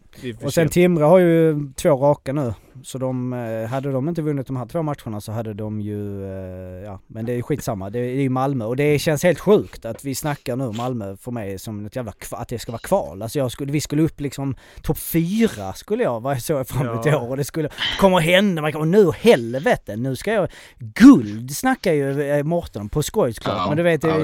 [0.43, 0.69] Och sen.
[0.69, 2.53] Timrå har ju två raka nu.
[2.83, 6.23] Så de, eh, hade de inte vunnit de här två matcherna så hade de ju,
[6.23, 7.89] eh, ja men det är skitsamma.
[7.89, 11.31] Det är ju Malmö och det känns helt sjukt att vi snackar nu Malmö för
[11.31, 13.21] mig som ett jävla kva, att det ska vara kval.
[13.21, 17.05] Alltså jag skulle, vi skulle upp liksom topp fyra skulle jag vara så fram emot
[17.05, 17.69] i år och det skulle
[17.99, 18.61] komma att hända.
[18.61, 23.57] Man kommer, nu helvete, nu ska jag, guld snackar ju eh, Mårten på skoj klart.
[23.57, 24.17] Ja, Men du vet, ja.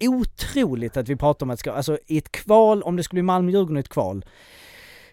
[0.00, 3.22] Otroligt att vi pratar om att ska, alltså i ett kval, om det skulle bli
[3.22, 4.24] Malmö-Djurgården i ett kval.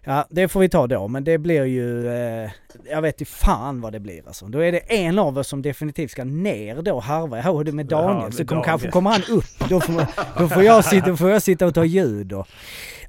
[0.06, 2.52] Ja, det får vi ta då, men det blir ju, eh,
[2.92, 4.46] jag vet inte fan vad det blir alltså.
[4.46, 7.38] Då är det en av oss som definitivt ska ner då och harva.
[7.38, 8.66] Jag hörde med Ja, Daniel, med så Daniel.
[8.66, 9.70] kanske kommer han upp.
[9.70, 10.06] Då får,
[10.40, 12.48] då får, jag, sitta, då får jag sitta och ta ljud och...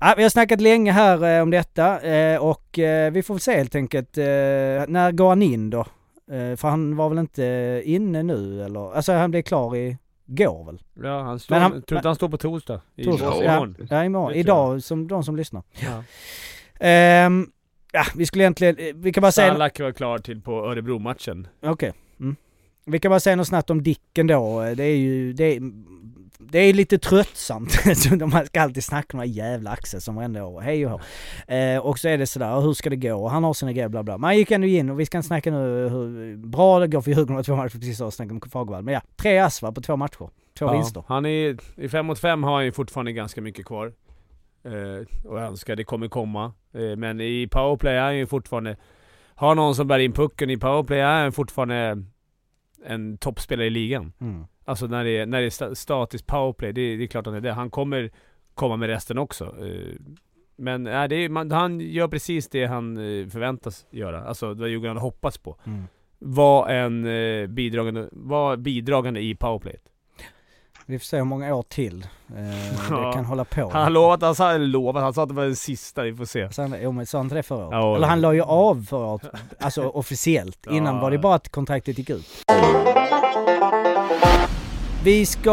[0.01, 3.41] Ja, vi har snackat länge här eh, om detta eh, och eh, vi får väl
[3.41, 4.18] se helt enkelt.
[4.18, 5.81] Eh, när går han in då?
[6.31, 8.95] Eh, för han var väl inte inne nu eller?
[8.97, 9.97] Alltså han blev klar i
[10.27, 10.83] går väl?
[11.03, 12.81] Ja, han står, Men han- tror inte han står på torsdag.
[12.97, 13.27] I, Torsdag?
[13.43, 13.55] i Ja.
[13.57, 13.77] imorgon.
[13.91, 14.33] Ja, imorgon.
[14.35, 15.62] Idag, som de som lyssnar.
[15.72, 16.03] Ja.
[16.81, 17.47] Ehm,
[17.93, 19.53] ja, vi skulle egentligen, vi kan bara säga...
[19.53, 21.47] Salak var klar till på Örebro-matchen.
[21.62, 21.93] Okej.
[22.20, 22.37] Mm.
[22.87, 24.61] Vi kan bara säga något snabbt om Dicken då.
[24.76, 25.61] Det är ju, det är,
[26.39, 27.78] det är lite tröttsamt.
[28.32, 30.61] Man ska alltid snacka med jävla Axel som varenda år.
[30.61, 31.01] Hej och hå.
[31.55, 33.14] Eh, och så är det sådär, hur ska det gå?
[33.14, 34.18] Och han har sina grejer, bla bla.
[34.18, 37.37] Man gick ändå in och vi ska snacka nu hur bra det går för Djurgården
[37.37, 38.82] på två matcher precis så snacka om Fagervall.
[38.82, 40.28] Men ja, tre ass på två matcher.
[40.59, 41.05] Två vinster.
[41.09, 43.93] Han är, i 5 mot 5 har han ju fortfarande ganska mycket kvar.
[44.64, 46.53] Eh, och jag önskar det kommer komma.
[46.74, 48.76] Eh, men i powerplay är han ju fortfarande...
[49.37, 52.05] Har någon som bär in pucken i powerplay är han fortfarande
[52.87, 54.12] en toppspelare i ligan.
[54.20, 54.45] Mm.
[54.64, 57.35] Alltså när det är, när det är sta- statiskt powerplay, det, det är klart han
[57.35, 57.53] är det.
[57.53, 58.11] Han kommer
[58.55, 59.45] komma med resten också.
[59.45, 59.95] Eh,
[60.57, 64.24] Men nej, det är, man, han gör precis det han eh, förväntas göra.
[64.24, 65.57] Alltså det Djurgården hade hoppats på.
[65.64, 65.82] Mm.
[66.18, 69.82] Var en eh, bidragande, var bidragande i powerplayet.
[70.87, 72.07] Vi får se hur många år till
[72.37, 73.07] eh, Ja.
[73.07, 73.70] det kan hålla på.
[73.72, 76.24] Han har lovat, han sa, lovat, han sa att det var den sista, vi får
[76.24, 76.49] se.
[76.57, 77.72] Han, jo, men sa han inte det förra året?
[77.72, 77.97] Ja.
[77.97, 79.22] Eller han la ju av förra året,
[79.61, 80.59] alltså officiellt.
[80.66, 80.72] Ja.
[80.72, 82.26] Innan var det bara att kontraktet gick ut.
[85.05, 85.51] Vi ska,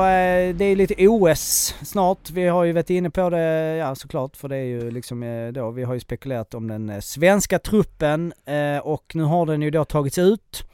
[0.00, 2.30] eh, det är lite OS snart.
[2.30, 5.48] Vi har ju varit inne på det, ja såklart, för det är ju liksom eh,
[5.52, 8.32] då, vi har ju spekulerat om den eh, svenska truppen
[8.82, 10.64] och nu har den ju då tagits ut.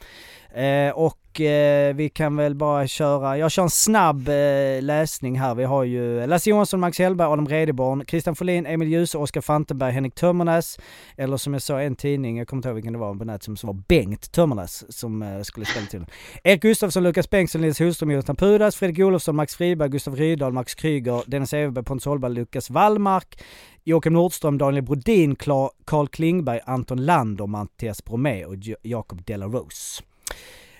[0.55, 5.55] Eh, och eh, vi kan väl bara köra, jag kör en snabb eh, läsning här.
[5.55, 9.93] Vi har ju Lasse Johansson, Max Hellberg, Adam Redeborn, Christian Folin, Emil Ljus, Oskar Fantenberg,
[9.93, 10.79] Henrik Tömmernes.
[11.17, 13.25] Eller som jag sa i en tidning, jag kommer inte ihåg vilken det var på
[13.25, 16.09] nätet, som var Bengt Tömmernes som eh, skulle ställa till den.
[16.45, 20.75] Erik Gustafsson, Lukas Bengtsson, Nils Hultström, Jonathan Pudas, Fredrik Olofsson, Max Friberg, Gustav Rydahl, Max
[20.75, 23.43] Kryger, Dennis Everberg, Pontus Holberg, Lukas Wallmark,
[23.85, 30.03] Joakim Nordström, Daniel Brodin, Carl Klingberg, Anton Lander, Mattias Bromé och Jo- Jakob Delarose.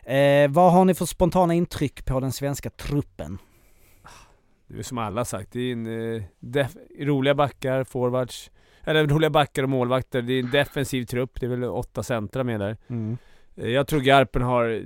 [0.05, 3.39] Eh, vad har ni för spontana intryck på den svenska truppen?
[4.67, 5.87] Det är som alla sagt, det är en
[6.17, 8.51] eh, def- roliga backar, forwards,
[8.85, 10.23] eller roliga backar och målvakter.
[10.23, 12.77] Det är en defensiv trupp, det är väl åtta centra med där.
[13.57, 14.83] Eh, Jag tror Garpen har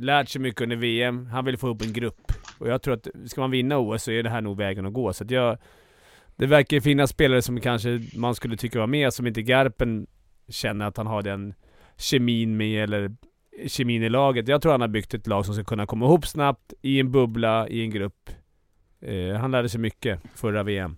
[0.00, 1.26] lärt sig mycket under VM.
[1.26, 2.32] Han vill få upp en grupp.
[2.58, 4.92] Och jag tror att ska man vinna OS så är det här nog vägen att
[4.92, 5.12] gå.
[5.12, 5.58] Så att jag...
[6.36, 10.06] Det verkar finnas spelare som kanske man skulle tycka var med, som inte Garpen
[10.48, 11.54] känner att han har den
[11.96, 13.16] kemin med, eller
[13.66, 14.48] kemin i laget.
[14.48, 17.12] Jag tror han har byggt ett lag som ska kunna komma ihop snabbt, i en
[17.12, 18.30] bubbla, i en grupp.
[19.00, 20.96] Eh, han lärde sig mycket förra VM.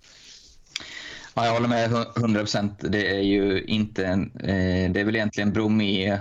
[1.34, 2.72] Ja, jag håller med 100 procent.
[2.78, 6.18] Det är ju inte en, eh, det är väl egentligen Bromé,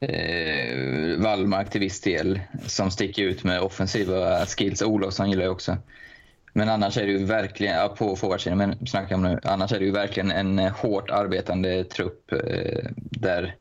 [0.00, 4.82] eh, Wallmark till viss del som sticker ut med offensiva skills.
[4.82, 5.76] Olofsson gillar jag också.
[6.52, 9.78] Men annars är det ju verkligen, ja, på forwardsidan, men snackar om nu, annars är
[9.78, 13.54] det ju verkligen en eh, hårt arbetande trupp eh, där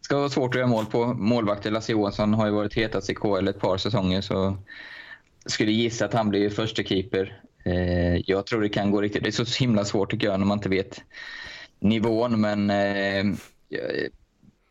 [0.00, 1.06] ska vara svårt att göra mål på.
[1.06, 4.56] Målvakten Lasse Johansson har ju varit hetast i KL ett par säsonger så
[5.46, 7.40] skulle gissa att han blir första keeper.
[7.64, 9.22] Eh, jag tror det kan gå riktigt.
[9.22, 11.02] Det är så himla svårt tycker jag när man inte vet
[11.78, 13.24] nivån men eh,
[13.68, 14.10] det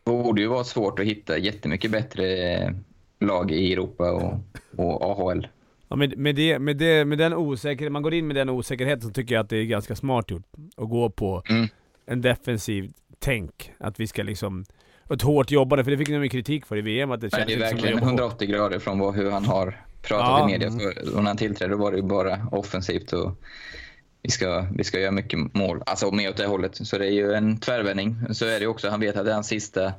[0.06, 2.76] borde ju vara svårt att hitta jättemycket bättre
[3.20, 4.34] lag i Europa och,
[4.78, 5.48] och AHL.
[5.88, 9.02] Ja, med, med, det, med, det, med den osäkerheten, man går in med den osäkerheten
[9.02, 10.46] så tycker jag att det är ganska smart gjort.
[10.78, 11.68] Att gå på Mm.
[12.06, 13.72] en defensiv tänk.
[13.80, 14.66] Att vi ska liksom...
[15.14, 17.46] Ett hårt jobbande, för det fick ni ju kritik för i VM att det känns
[17.48, 18.20] det är verkligen jobba hårt.
[18.20, 20.50] 180 grader från vad, hur han har pratat Ja.
[20.50, 20.68] i media.
[21.16, 23.36] Och när han tillträdde var det ju bara offensivt och
[24.24, 25.84] vi ska, vi ska göra mycket mål.
[25.86, 26.76] Alltså mer åt det hållet.
[26.88, 28.16] Så det är ju en tvärvändning.
[28.32, 28.90] Så är det också.
[28.90, 29.94] Han vet att det är hans sista,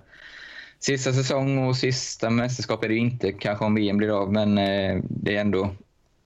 [0.79, 3.33] sista säsong och sista mästerskap är det ju inte.
[3.33, 5.71] Kanske om VM blir av, men eh, det är ändå...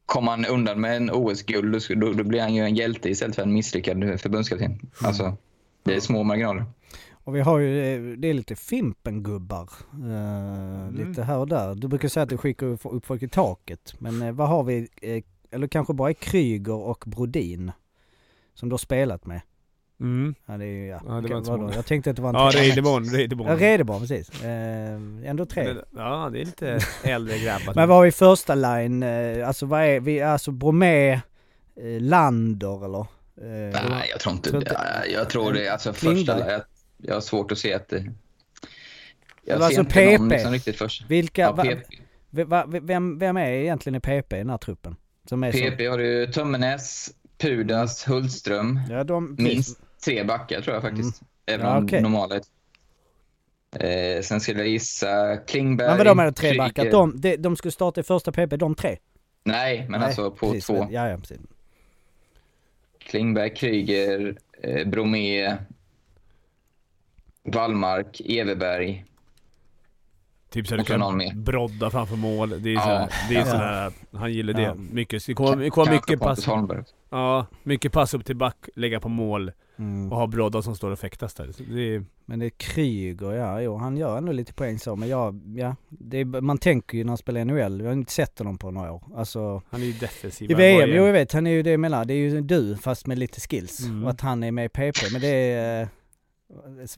[0.07, 3.43] Kommer han undan med en OS-guld då, då blir han ju en hjälte istället för
[3.43, 4.81] en misslyckad förbundskapten.
[4.99, 5.37] Alltså,
[5.85, 6.65] det är små marginaler.
[7.25, 9.69] Och vi har ju, eh, det är lite Fimpen-gubbar.
[9.93, 11.75] Eh, Lite här och där.
[11.75, 13.95] Du brukar säga att du skickar upp folk i taket.
[13.99, 14.89] Men eh, vad har vi?
[15.03, 17.73] Eh, eller kanske bara är Kryger och Brodin.
[18.55, 19.41] Som du har spelat med.
[20.01, 20.35] Mm.
[20.47, 21.01] Ja det är ju, ja.
[21.09, 21.75] Ja, det var många.
[21.75, 22.61] Jag tänkte att det var en Ja, tre.
[22.61, 23.49] Reideborn, Reideborn.
[23.49, 24.43] Ja, Redeborn precis.
[24.43, 25.75] Eh, ändå tre.
[25.97, 27.73] Ja, det är lite äldre grabbar.
[27.77, 29.03] Men vad har vi första line?
[29.03, 30.21] Eh, alltså vad är vi?
[30.23, 31.21] Alltså Bromé,
[32.01, 33.07] Lander eller?
[33.41, 35.69] Eh, Nej, jag tror inte tror inte- Jag, tror det.
[35.69, 36.51] Alltså första...
[36.53, 36.63] Jag,
[36.97, 38.13] jag har svårt att se att det...
[39.45, 40.35] Jag ser alltså inte någon PP.
[40.35, 41.05] liksom riktigt först.
[41.11, 41.53] Vilka, Ja,
[42.31, 44.97] va, va, vem, vem är egentligen i PP i den här truppen?
[45.29, 48.81] Som är så, PP har du Tömmernes, Pudas, Hultström.
[48.91, 51.23] ja, de, Minst tre backar tror jag faktiskt.
[51.47, 52.03] Även Ja, om okej.
[52.03, 52.35] normala
[53.77, 55.89] eh, Sen skulle jag gissa Klingberg.
[55.89, 56.91] Men vadå med de tre backar?
[56.91, 58.97] De, de, de skulle starta i första PP, de tre?
[59.45, 60.73] Nej, men Nej, alltså på precis, två.
[60.85, 61.39] men- Ja, ja, precis.
[63.07, 65.59] Klingberg, Kryger, eh, Bromé,
[67.45, 69.05] Wallmark, Everberg.
[70.55, 72.63] Typ så du kan brodda framför mål.
[72.63, 72.81] Det är, Ja.
[72.83, 73.45] sådär, det är Ja.
[73.47, 74.63] sådär, han gillar det.
[74.63, 74.75] Ja.
[74.75, 75.27] Mycket.
[75.27, 76.47] Det kommer, det kommer mycket pass.
[77.11, 80.13] Ja, mycket pass upp till back, lägga på mål Mm.
[80.13, 81.51] och ha brodda som står och fäktas där.
[81.75, 85.09] Det är, Men det är Kryger, ja, jo han gör ändå lite poäng så, men
[85.09, 85.77] ja, ja.
[85.89, 88.59] Det är, man tänker ju när han spelar i NHL, vi har inte sett honom
[88.59, 89.03] på några år.
[89.17, 90.51] Alltså, han är ju defensiv.
[90.51, 92.77] i VM, jo jag vet, han är ju det jag menar, det är ju du
[92.77, 93.81] fast med lite skills.
[93.81, 94.05] Mm.
[94.05, 95.89] Och att han är med i PP, men det är,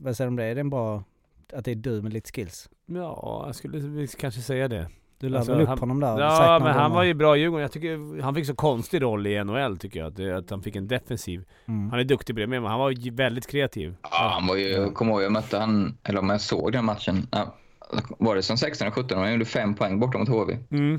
[0.01, 0.43] vad säger du om det?
[0.45, 1.03] Är det en bra,
[1.53, 2.69] att det är du med lite skills?
[2.87, 4.87] Ja, jag skulle kanske säga det.
[5.19, 6.19] Du lär Alltså, väl upp han- honom där?
[6.19, 6.95] Ja, men han gånger.
[6.95, 7.61] var ju bra i Djurgården.
[7.61, 10.07] Jag tycker han fick så konstig roll i NHL tycker jag.
[10.21, 11.45] Att, att han fick en defensiv.
[11.65, 11.89] Mm.
[11.89, 13.95] Han är duktig på det med, men han var ju väldigt kreativ.
[14.03, 16.85] Ja, han var ju, jag kommer ihåg, jag mötte han, eller om jag såg den
[16.85, 17.27] matchen.
[18.19, 19.17] Var det som 16 och 17?
[19.17, 20.57] Han gjorde fem poäng borta mot HV.
[20.71, 20.97] Mm.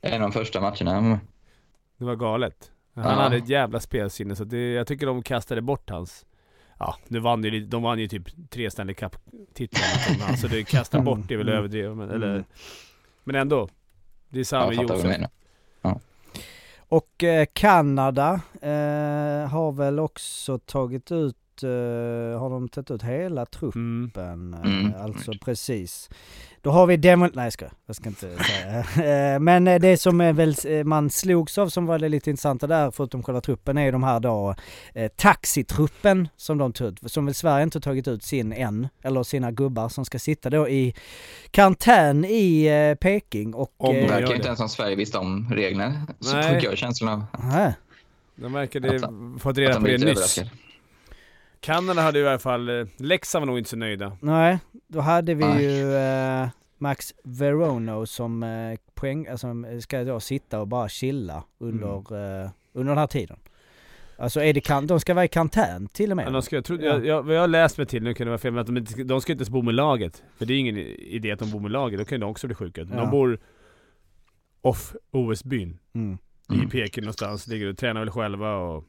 [0.00, 0.94] En av de första matcherna.
[0.94, 1.18] han var med.
[1.98, 2.70] Det var galet.
[2.94, 3.10] Han Ja.
[3.10, 6.26] hade ett jävla spelsinne så det, jag tycker de kastade bort hans...
[6.78, 11.18] Ja, nu vann ju, de vann ju typ tre Stanley Cup-titlar så det kasta bort
[11.28, 11.58] det är väl Mm.
[11.58, 11.96] överdrivet.
[11.96, 12.44] Men, eller, Mm.
[13.24, 13.68] men ändå.
[14.28, 15.04] Det är samma du Josef.
[15.04, 15.30] menar.
[16.88, 23.46] Och eh, Kanada eh, har väl också tagit ut, eh, har de tagit ut hela
[23.46, 24.14] truppen?
[24.14, 24.54] Mm.
[24.54, 25.00] eh, Mm.
[25.02, 26.10] Alltså precis.
[26.60, 28.84] Då har vi Demon, nej jag ska, jag ska inte säga.
[29.34, 30.54] Eh, Men det som är väl,
[30.84, 34.20] man slogs av som var det lite intressanta där, förutom själva truppen, är de här
[34.20, 34.54] då
[35.16, 39.50] taxitruppen som de tog ut, som väl Sverige inte tagit ut sin än, eller sina
[39.50, 40.94] gubbar som ska sitta då i
[41.50, 42.68] karantän i
[43.00, 43.72] Peking och...
[43.76, 44.34] Om Det de verkar ju det.
[44.36, 46.06] inte ens som Sverige visste om reglerna.
[46.20, 46.54] Så Nej.
[46.54, 47.74] fick jag känslan av nej.
[48.36, 50.02] De verkade Att fått att reda de på det nyss.
[50.04, 50.50] överraskade.
[51.66, 52.68] Kanada hade ju i alla fall...
[52.68, 54.16] eh, Leksand var nog inte så nöjda.
[54.20, 54.58] Nej,
[54.88, 55.64] då hade vi Nej.
[55.64, 56.48] ju eh,
[56.78, 59.48] Max Verono som eh, poäng, alltså,
[59.80, 61.96] ska då sitta och bara chilla under,
[62.44, 63.36] eh, under den här tiden.
[64.18, 66.24] Alltså är det kan, de ska vara i karantän till och med.
[66.26, 66.92] Men de ska, jag, trodde, Ja.
[66.92, 68.76] jag, jag, jag har läst mig till, nu kan det vara fel, men att de,
[68.76, 70.22] inte, de ska inte ens bo med laget.
[70.38, 72.54] För det är ingen idé att de bor med laget, då kan de också bli
[72.54, 72.80] sjuka.
[72.80, 72.96] Ja.
[72.96, 73.38] De bor
[74.60, 75.78] off OS-byn.
[75.94, 76.18] Mm.
[76.50, 76.68] I Mm.
[76.70, 78.84] Peking någonstans, ligger och tränar väl själva och...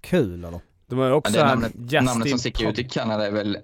[0.00, 0.60] Kul eller?
[0.88, 1.74] De har ju Ja, också det namnet,
[2.04, 3.58] namnet som sticker ut i Kanada är väl,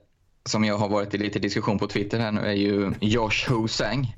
[0.44, 4.16] som jag har varit i lite diskussion på Twitter här nu, är ju Josh Hosang.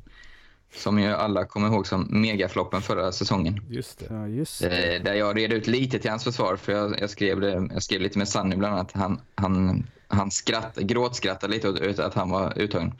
[0.74, 3.60] Som ju alla kommer ihåg som megafloppen förra säsongen.
[3.70, 4.06] Just det.
[4.10, 4.98] Ja just Eh, det.
[4.98, 8.00] Där jag red ut lite till hans försvar, för jag, jag, skrev, det, jag skrev
[8.00, 8.92] lite med Sanny bland annat.
[8.92, 12.92] Han, han, han skratt, gråtskrattade lite åt att han var uttagen.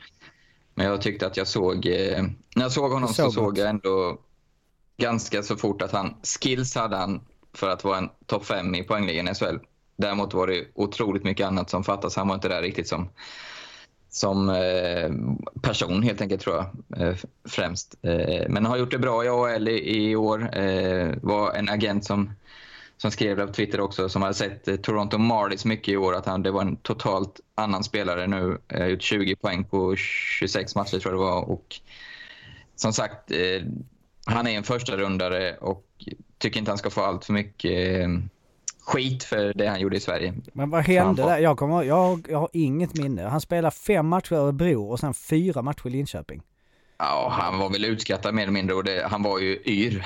[0.75, 2.23] Men jag tyckte att jag såg, eh,
[2.57, 4.19] när jag såg honom Det så såg jag ändå
[4.97, 7.21] ganska så fort att han, skills hade han
[7.55, 9.57] för att vara en topp fem i poängligan i SHL.
[9.97, 12.17] Däremot var det otroligt mycket annat som fattas.
[12.17, 13.09] Han var inte där riktigt som,
[14.09, 15.11] som eh,
[15.63, 17.17] person helt enkelt tror jag eh,
[17.49, 17.95] främst.
[18.03, 20.59] Eh, men har gjort det bra i AHL i, i år.
[20.59, 22.31] Eh, var en agent som,
[22.97, 26.15] som skrev det på Twitter också som hade sett eh, Toronto Marlies mycket i år
[26.15, 28.59] att han, det var en totalt annan spelare nu.
[28.69, 31.51] Eh, gjort 20 poäng på 26 matcher tror jag det var.
[31.51, 31.81] Och
[32.77, 33.63] som sagt, eh,
[34.27, 35.85] han är en första rundare och
[36.39, 38.09] tycker inte han ska få allt för mycket
[38.87, 40.35] skit för det han gjorde i Sverige.
[40.53, 41.39] Men vad hände där?
[41.39, 43.23] Jag, kommer, jag, har- jag har inget minne.
[43.23, 46.43] Han spelade fem matcher i Örebro och sen fyra matcher i Linköping.
[46.99, 50.05] Ja, han var väl utskattad mer eller mindre och det, han var ju yr.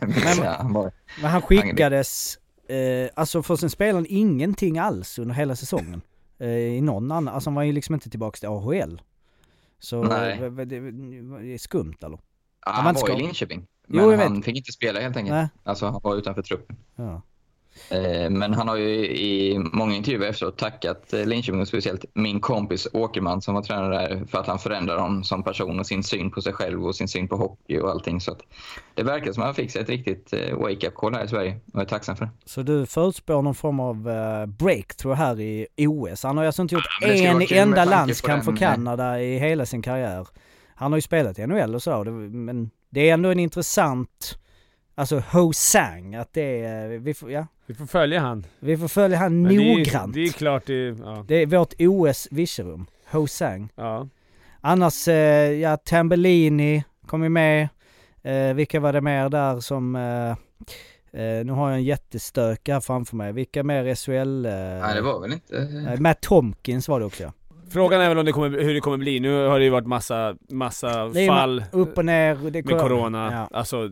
[0.40, 0.46] Men-.
[0.58, 0.92] Han var,
[1.22, 6.00] Men han skickades, eh, alltså för sen spelade han ingenting alls under hela säsongen.
[6.42, 9.02] Eh, I någon annan, alltså han var ju liksom inte tillbaks till AHL.
[9.78, 10.32] Så Nej.
[10.32, 10.80] eh, det, det,
[11.40, 12.18] det är skumt eller?
[12.66, 13.22] ja, var han inte var i.
[13.22, 13.66] Linköping.
[13.88, 14.44] Jo, Men jag han vet.
[14.44, 15.34] fick inte spela helt enkelt.
[15.34, 15.48] Nej.
[15.64, 16.76] Alltså han var utanför truppen.
[16.96, 17.22] Ja.
[17.90, 22.40] Eh, Men han har ju i många intervjuer efteråt tackat eh, Linköping och speciellt min
[22.40, 26.02] kompis Åkerman som var tränare där för att han förändrar honom som person och sin
[26.02, 28.20] syn på sig själv och sin syn på hockey och allting.
[28.20, 28.40] Så att
[28.94, 31.52] det verkar som att han fick sig ett riktigt eh, wake-up call här i Sverige
[31.52, 32.30] och jag är tacksam för det.
[32.44, 34.08] Så du förutspår någon form av
[34.58, 36.22] breakthrough här i OS.
[36.22, 39.82] Han har ju alltså inte gjort Ja, en enda landskamp för Kanada i hela sin
[39.82, 40.26] karriär.
[40.74, 44.38] Han har ju spelat i NHL och det- men det är ändå en intressant,
[45.00, 48.46] alltså Ho-Sang, att det är, vi får, ja, Vi får följa han.
[48.58, 50.14] vi får följa han Men det är ju- noggrant.
[50.14, 51.24] Det är klart det är, ja.
[51.28, 53.68] Det är vårt OS Virserum, Ho-Sang.
[53.74, 54.08] ja.
[54.60, 57.68] Annars, eh, ja, Tambellini kom ju med.
[58.22, 59.96] Eh, vilka var det mer där som...
[59.96, 60.30] Eh,
[61.22, 63.32] eh, nu har jag en jättestök här framför mig.
[63.32, 64.46] Vilka mer SHL...
[64.46, 65.56] Eh, Nej, det var väl inte...
[65.92, 67.32] eh, Matt Tomkins var det också ja.
[67.70, 69.20] Frågan är väl om det kommer, hur det kommer bli.
[69.20, 72.50] Nu har det ju varit massa, massa fall Upp och ner.
[72.50, 73.32] Det med corona.
[73.50, 73.58] Ja.
[73.58, 73.90] Alltså,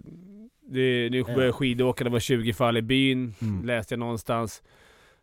[0.68, 1.52] det, nu börjar Ja.
[1.52, 3.64] skidåka, det var 20 fall i byn, Mm.
[3.66, 4.62] läste jag någonstans.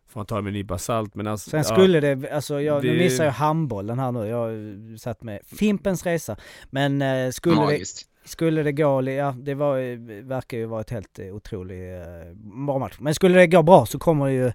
[0.08, 1.50] Får man ta det med en nypa salt men alltså...
[1.50, 1.64] Sen ja.
[1.64, 4.26] skulle det, alltså jag, nu Det- missar jag handbollen här nu.
[4.26, 6.36] Jag har satt med Fimpens Resa.
[6.70, 8.06] Men eh, skulle, det, Magiskt.
[8.24, 12.32] skulle det gå, ja det var, eh, verkar ju vara ett helt eh, otroligt eh,
[12.66, 12.94] bra match.
[12.98, 14.52] Men skulle det gå bra så kommer det ju,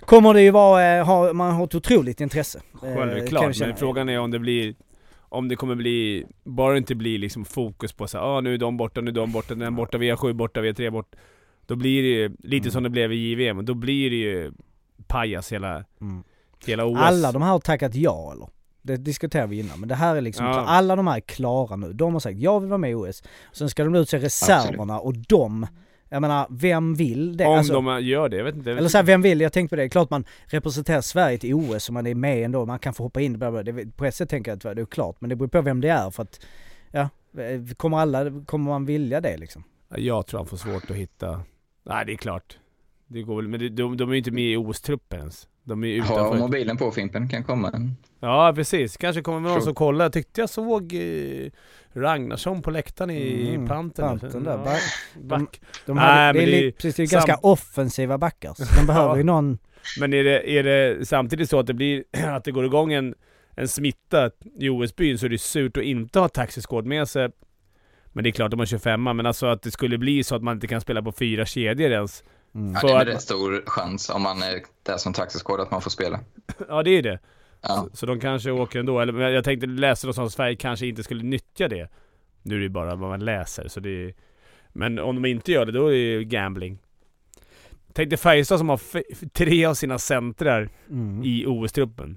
[0.00, 2.60] kommer det ju vara, eh, ha, man har ett otroligt intresse.
[2.82, 3.68] Eh, Självklart, känna.
[3.68, 4.74] men frågan är om det blir...
[5.36, 6.26] Om det kommer bli...
[6.44, 9.10] Bara det inte blir liksom fokus på så här, ah, nu är de borta, nu
[9.10, 11.18] är de borta, den borta, vi har sju borta, vi har tre borta.
[11.66, 12.72] Då blir det ju lite Mm.
[12.72, 14.52] som det blev i JVM, då blir det ju
[15.06, 16.22] pajas hela, Mm.
[16.66, 16.98] hela OS.
[17.00, 18.48] Alla de här har tackat ja eller?
[18.82, 20.52] Det diskuterade vi innan, men det här är liksom, Ja.
[20.66, 21.92] alla de här är klara nu.
[21.92, 23.22] De har sagt jag vill vara med i OS.
[23.52, 25.66] Sen ska de utse reserverna och de,
[26.16, 27.46] jag menar, vem vill det?
[27.46, 28.70] Om Alltså, de gör det, jag vet inte.
[28.70, 29.40] Jag vet eller så här, vem vill?
[29.40, 32.66] Jag tänkte på det, klart man representerar Sverige till OS och man är med ändå,
[32.66, 33.62] man kan få hoppa in, bla bla.
[33.62, 35.80] Det, på ett sätt tänker jag att det är klart, men det beror på vem
[35.80, 36.40] det är för att,
[36.90, 37.08] ja,
[37.38, 39.64] eh, kommer alla, kommer man vilja det liksom?
[39.96, 41.40] Jag tror han får svårt att hitta...
[41.82, 42.58] Nej, det är klart.
[43.06, 45.48] Det går väl, men de, de är ju inte med i OS-truppen ens.
[45.66, 46.38] De är ju Ha utanför.
[46.38, 47.96] mobilen på Fimpen kan komma en.
[48.20, 48.96] Ja, precis.
[48.96, 50.04] Kanske kommer någon som kollar.
[50.04, 51.50] Jag tyckte jag såg eh,
[51.92, 54.18] Ragnarsson på läktaren i Mm, Pantern.
[54.18, 54.82] Pantern där, Ja, back.
[55.22, 55.60] back.
[55.86, 59.16] De Nej, hade, det är, det är precis, det är ganska offensiva backar, de behöver
[59.16, 59.58] ju någon,
[60.00, 63.14] Men är det, är det samtidigt så att det blir, att det går igång en,
[63.54, 67.28] en smitta i OS-byn så är det surt att inte ha taxiskåd med sig.
[68.12, 70.42] Men det är klart, de har 25 men alltså att det skulle bli så att
[70.42, 72.24] man inte kan spela på fyra kedjor ens.
[72.56, 72.72] Mm.
[72.74, 75.70] Ja, det är att- en rätt stor chans om man är där som taxiskåd att
[75.70, 76.20] man får spela.
[76.68, 77.18] Ja, det är det.
[77.60, 77.88] Ja.
[77.90, 79.00] Så, så de kanske åker ändå.
[79.00, 81.88] Eller, men jag tänkte läsa någonstans att Sverige kanske inte skulle nyttja det.
[82.42, 84.14] Nu är det ju bara vad man läser, så det är,
[84.72, 86.78] Men om de inte gör det, då är det ju gambling.
[87.92, 88.80] Tänk dig Färjestad som har
[89.28, 91.24] tre av sina centrar Mm.
[91.24, 92.16] i OS-truppen.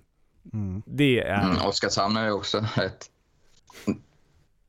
[0.54, 0.82] Mm.
[0.86, 1.44] Det är...
[1.44, 3.06] Mm, Oskarshamn är ju också rätt.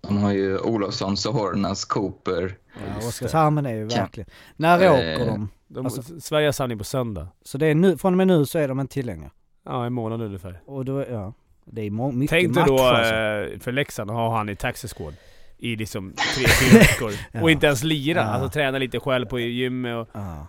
[0.01, 2.57] De har ju Olofsson, Sohornas, Cooper.
[2.75, 4.31] Ja, Oskarshamn är ju verkligen...
[4.57, 5.49] När Eh, åker de?
[5.75, 7.29] De, Alltså- Sverige har samling på söndag.
[7.45, 9.31] Så det är nu, från och med nu så är de inte tillgängliga?
[9.65, 10.61] Ja, en månad ungefär.
[10.67, 11.33] Och då, ja.
[11.65, 13.15] Det är må- mycket Tänk dig då alltså.
[13.15, 15.15] eh, för Leksand ha han i taxisquad
[15.59, 17.13] i liksom tre, fyra veckor.
[17.33, 17.43] Ja.
[17.43, 18.21] Och inte ens lira.
[18.21, 18.25] Ja.
[18.27, 20.09] Alltså träna lite själv på gymmet och...
[20.13, 20.47] Ja.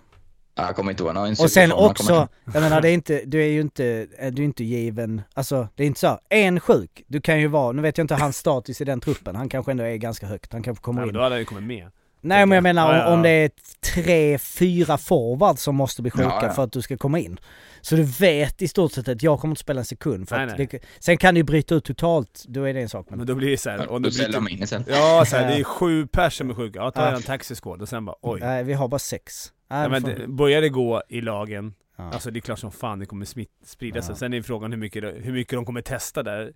[0.56, 3.42] Ja, jag kommer inte har en Och sen också, jag menar det är inte, du
[3.44, 7.04] är ju inte, är du är inte given, alltså det är inte så, en sjuk,
[7.08, 9.72] du kan ju vara, nu vet jag inte hans status i den truppen, han kanske
[9.72, 11.14] ändå är ganska högt, han kanske kommer Ja, men in.
[11.18, 11.88] då hade han ju kommit med.
[12.22, 13.24] Nej men jag menar Ja, ja, om, om ja.
[13.24, 13.52] det är
[13.94, 16.54] tre, fyra forwards som måste bli sjuka Ja, ja.
[16.54, 17.40] för att du ska komma in.
[17.82, 20.46] Så du vet i stort sett att jag kommer inte spela en sekund för Nej,
[20.52, 20.68] att nej.
[20.72, 23.18] Det, sen kan det ju bryta ut totalt, då är det en sak men...
[23.18, 23.88] Men då blir det såhär...
[23.88, 24.88] Och då ställer de in istället.
[24.90, 26.80] Ja, så här, det är sju pers som är sjuka.
[26.80, 27.16] Ja, ta Ja.
[27.16, 28.40] en taxiskåd och sen bara oj.
[28.40, 29.52] Nej vi har bara sex.
[29.70, 32.04] Nej, Ja, men det, börjar det gå i lagen, ja.
[32.14, 34.12] alltså det är klart som fan det kommer smitt, sprida sig.
[34.12, 34.16] Ja.
[34.18, 36.54] Sen är frågan hur mycket, hur mycket de kommer testa där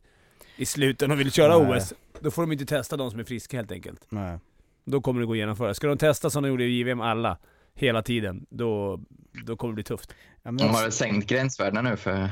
[0.58, 1.02] i slutet.
[1.02, 1.78] Om de vill köra Nej.
[1.78, 4.02] OS, då får de inte testa de som är friska helt enkelt.
[4.10, 4.40] Nej.
[4.86, 5.74] Då kommer det gå att genomföra.
[5.74, 7.38] Ska de testa som de gjorde i JVM alla,
[7.76, 9.00] hela tiden, då,
[9.46, 10.14] då kommer det bli tufft.
[10.44, 12.30] Ja, men De har sänkt gränsvärdena nu för,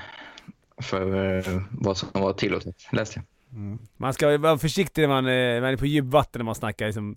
[0.81, 3.57] för eh, vad som var tillåtet, läste jag.
[3.59, 3.79] mm.
[3.97, 7.15] Man ska vara försiktig när man, eh, man är på djupvatten när man snackar liksom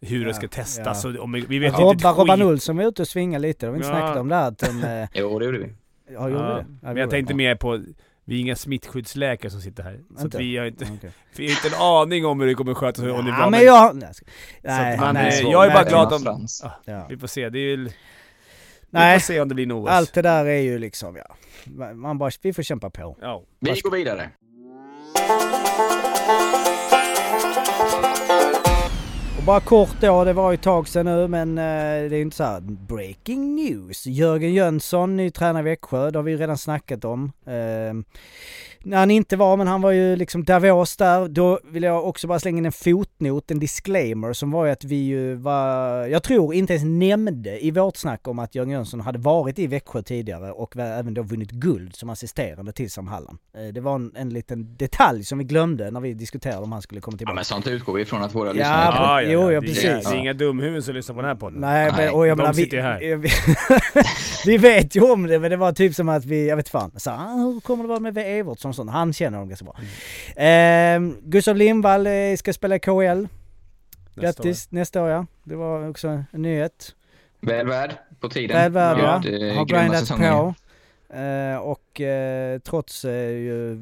[0.00, 1.04] hur det ska Ja, testas.
[1.04, 1.10] ja.
[1.10, 2.46] och Om, vi vet ju Robba, inte Robban skit.
[2.46, 3.94] Olsson var ute och svingade lite, de har inte Ja.
[3.94, 4.84] snackat om det här att de...
[4.84, 5.72] eh, Jo, det gjorde vi.
[6.12, 6.58] Ja, gjorde Ja, det?
[6.58, 7.36] Ja, men det jag tänkte det.
[7.36, 7.84] mer på,
[8.30, 10.00] vi är inga smittskyddsläkare som sitter här.
[10.16, 10.36] Så Inte?
[10.36, 11.10] att vi har inte, Okej.
[11.36, 13.08] vi har inte en aning om hur det kommer skötas och.
[13.08, 13.96] Ja, men jag...
[13.96, 14.12] Nej,
[14.62, 16.46] nej, man, nej, jag är bara glad om-.
[16.84, 17.06] Ja.
[17.08, 17.92] Vi får se, det är väl...
[18.90, 19.14] Nej.
[19.14, 19.90] Vi får se om det blir något.
[19.90, 21.36] Allt det där är ju liksom, ja.
[21.94, 23.16] Man bara, vi får kämpa på.
[23.20, 23.42] Ja.
[23.60, 24.30] Vi går vidare.
[29.50, 32.36] Bara kort då, det var ju ett tag sedan nu men eh, det är inte
[32.36, 34.06] så här breaking news.
[34.06, 37.32] Jörgen Jönsson, ny tränare i Växjö, det har vi ju redan snackat om.
[37.46, 37.52] Eh,
[38.84, 41.28] när han inte var, men han var ju liksom Davos där.
[41.28, 44.84] Då vill jag också bara slänga in en fotnot, en disclaimer som var ju att
[44.84, 49.00] vi ju var, jag tror inte ens nämnde i vårt snack om att Jörgen Jönsson
[49.00, 53.38] hade varit i Växjö tidigare och även då vunnit guld som assisterande till Sam Hallam.
[53.56, 56.82] Eh, Det var en, en liten detalj som vi glömde när vi diskuterade om han
[56.82, 57.34] skulle komma Ja, tillbaka.
[57.34, 59.84] men sånt utgår vi ifrån att våra Ja, lyssnare men- jo, ja, det, precis.
[59.84, 61.60] är, det är inga dumhuvuden som lyssnar på den här podden.
[61.60, 63.16] Nej, Nej, men, och jag de menar, vi, sitter ju här.
[63.16, 63.28] vi,
[64.46, 66.90] vi vet ju om det men det var typ som att vi, jag vet fan,
[66.96, 68.18] så, ah, hur kommer det vara med.
[68.18, 68.90] Evertsson sånt?
[68.90, 69.76] Han känner dem ganska bra.
[70.36, 71.10] Mm.
[71.10, 73.26] Eh, Gustav Lindvall eh, ska spela i KL.
[74.14, 75.26] Nästa Grattis, nästa år ja.
[75.44, 76.94] Det var också en nyhet.
[77.40, 78.56] Väl värd på tiden.
[78.56, 79.12] Väl värd ja.
[79.54, 80.54] Har grindat på.
[81.14, 83.78] Eh, och eh, trots eh, ju,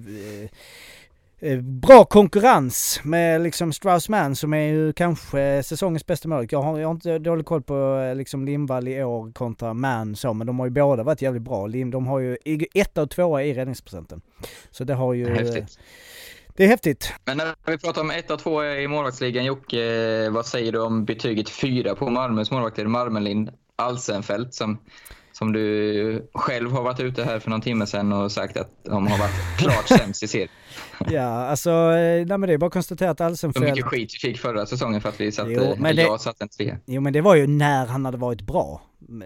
[1.62, 6.47] bra konkurrens med liksom Strauss-Mann som är ju kanske säsongens bästa mål.
[6.51, 10.16] Jag har, jag har inte dålig koll på eh, liksom Lindvall i år kontra Mann
[10.16, 11.66] så, men de har ju båda varit jävligt bra.
[11.66, 12.36] Lim- De har ju
[12.74, 14.20] etta och tvåa i räddningsprocenten.
[14.70, 15.34] Så det har ju...
[15.34, 15.78] Häftigt.
[16.57, 17.12] Det är häftigt.
[17.24, 21.05] Men när vi pratar om ett och två i målvaktsligan, Jocke, vad säger du om
[21.05, 22.86] betyget fyra på Malmös målvakter?
[22.86, 24.78] Marmelind Alsenfelt som,
[25.32, 29.07] som du själv har varit ute här för någon timme sedan och sagt att de
[29.07, 30.49] har varit klart sämst i serien.
[31.10, 33.64] Ja, alltså, eh, nej men det är bara att konstatera att Alsenfelt...
[33.64, 36.44] mycket skit vi fick förra säsongen för att vi satte, Jo, men det- jag satte
[36.44, 36.76] en trea.
[36.86, 38.82] Jo men det var ju när han hade varit bra.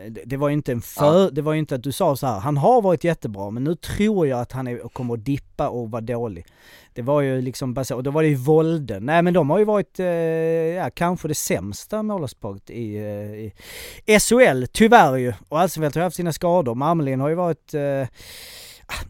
[0.09, 2.27] Det- Det var ju inte en för, det var ju inte att du sa så
[2.27, 2.39] här.
[2.41, 5.91] han har varit jättebra men nu tror jag att han är, kommer att dippa och
[5.91, 6.47] vara dålig.
[6.95, 9.07] Det var ju liksom baserat, och då var det ju Volden.
[9.07, 14.19] Nej men de har ju varit, eh, ja kanske det sämsta målvaktsparet i, eh, i
[14.21, 15.33] SHL, tyvärr ju.
[15.49, 16.75] Och Alsenfelt har haft sina skador.
[16.75, 18.09] Marmelin har ju varit eh,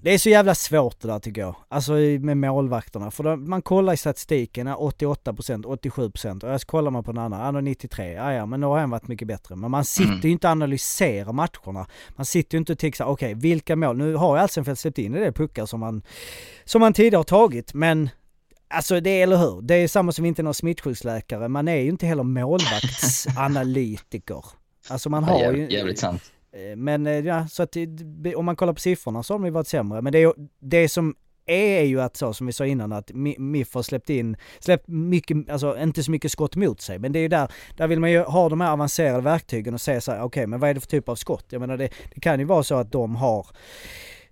[0.03, 1.57] det är så jävla svårt det där tycker jag.
[1.69, 3.11] Alltså med målvakterna.
[3.11, 7.23] För då, man kollar i statistiken, är 88%, 87% och jag kollar man på den
[7.25, 9.57] andra, han har 93, ja ja men då har han varit mycket bättre.
[9.57, 10.21] Men man sitter Mm.
[10.23, 11.87] ju inte och analyserar matcherna.
[12.17, 14.99] Man sitter ju inte och tänker så okej vilka mål, nu har ju Alsenfelt släppt
[14.99, 16.03] in i det puckar som han,
[16.65, 18.11] som han tidigare har tagit men
[18.75, 19.63] Alltså det är, eller hur?
[19.63, 24.45] Det är samma som inte någon smittskyddsläkare, man är ju inte heller målvaktsanalytiker.
[24.89, 25.45] Alltså man har ju...
[25.45, 26.23] Jävligt, jävligt sant.
[26.57, 27.77] Eh, men eh, ja, så att
[28.37, 30.03] om man kollar på siffrorna så har de ju varit sämre.
[30.03, 31.15] Men det, är, det som
[31.47, 34.89] är, är ju att så som vi sa innan att MIF har släppt in, släppt
[34.89, 36.99] mycket, alltså inte så mycket skott mot sig.
[36.99, 39.81] Men det är ju där, där vill man ju ha de här avancerade verktygen och
[39.81, 41.47] se så här, okej men vad är det för typ av skott?
[41.49, 43.47] Jag menar det, det kan ju vara så att de har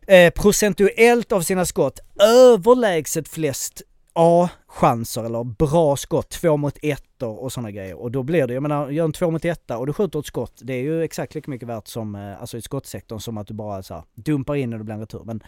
[0.06, 7.52] eh, procentuellt av sina skott överlägset flest A-chanser eller bra skott, två mot ettor och
[7.52, 7.94] sådana grejer.
[7.94, 10.26] Och då blir det, jag menar, gör en två mot etta och du skjuter ett
[10.26, 13.46] skott, det är ju exakt lika mycket värt som, eh, alltså i skottsektorn som att
[13.46, 15.22] du bara så här, dumpar in och det blir en retur.
[15.24, 15.42] Men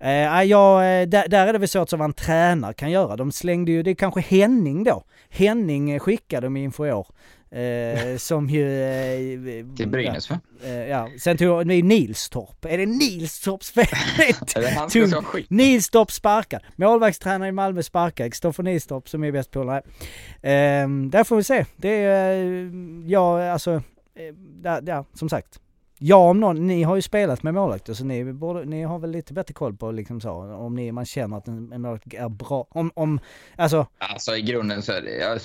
[0.00, 3.16] eh, ja, eh, där, där är det väl så att vad en tränare kan göra.
[3.16, 5.04] De slängde ju, det är kanske Henning då.
[5.28, 7.06] Henning skickade dem inför i år.
[7.50, 8.82] Eh, som ju...
[8.82, 10.40] Eh, Till Brynäs va?
[10.62, 11.08] Ja, eh, ja.
[11.18, 12.64] Sen tog det är Nilstorp.
[12.64, 13.86] Är det Nilstorps fel?
[14.76, 14.90] Han
[15.24, 15.50] skit.
[15.50, 16.60] Nilstorp sparkad.
[16.76, 18.32] Målvaktstränare i Malmö sparkad.
[18.32, 19.82] Kristoffer Nilstorp som är bäst polare.
[20.42, 21.64] Ehm, där får vi se.
[21.76, 22.70] Det är, eh,
[23.06, 23.72] ja alltså,
[24.14, 25.60] eh, där, där, som sagt.
[25.98, 29.10] Ja om någon, ni har ju spelat med målvakter så ni, borde, ni har väl
[29.10, 32.28] lite bättre koll på liksom så, om ni, man känner att en, en målvakt är
[32.28, 32.66] bra.
[32.70, 33.20] Om, om,
[33.56, 35.38] alltså, Alltså i grunden så är det, ja,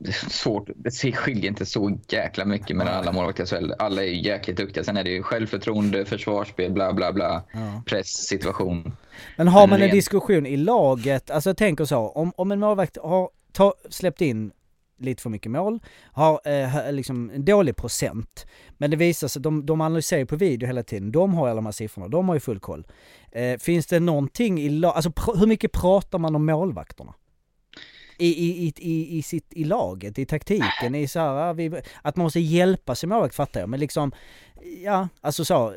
[0.00, 0.68] det är svårt.
[0.76, 3.44] Det skiljer inte så jäkla mycket mellan alla målvakter.
[3.44, 4.84] Så alla är ju jäkligt duktiga.
[4.84, 7.42] Sen är det ju självförtroende, försvarsspel, bla bla bla.
[7.52, 7.82] ja.
[7.86, 8.96] Presssituation.
[9.36, 12.98] Men har man en diskussion i laget, alltså jag tänker så, om, om en målvakt
[13.02, 14.50] har ta, släppt in
[14.98, 15.80] lite för mycket mål,
[16.12, 18.46] har eh, liksom en dålig procent,
[18.78, 21.64] men det visar sig, de, de analyserar på video hela tiden, de har alla de
[21.64, 22.86] här siffrorna, de har ju full koll.
[23.32, 27.14] Eh, finns det någonting i lag, alltså pr- hur mycket pratar man om målvakterna?
[28.20, 32.16] I, i, i, i, sitt, I laget, i taktiken, i så här, ja, vi, att
[32.16, 34.12] man måste hjälpa sin målvakt fattar jag, men liksom,
[34.84, 35.74] ja, alltså så, eh,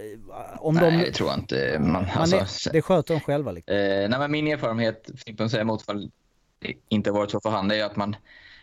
[0.59, 0.97] om Nej, de...
[0.97, 1.77] det tror jag inte.
[1.79, 3.75] Man, Man alltså, är, det sköter de själva liksom.
[3.75, 6.11] Eh, nej, men min erfarenhet, Fimpen säger emot fall
[6.59, 8.15] det inte varit så för hand, är ju att man,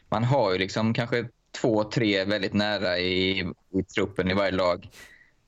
[0.08, 1.28] man har ju liksom kanske
[1.60, 3.40] två, tre väldigt nära i,
[3.70, 4.90] i truppen i varje lag.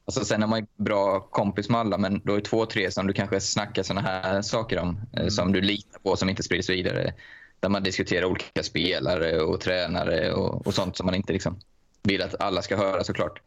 [0.05, 2.91] Alltså sen är man ju bra kompis med alla, men då är det två, tre
[2.91, 6.43] som du kanske snackar såna här saker om, eh, som du litar på, som inte
[6.43, 7.15] sprids vidare.
[7.61, 11.61] Där man diskuterar olika spelare och tränare och, och sånt som man inte liksom
[12.03, 13.41] vill att alla ska höra såklart.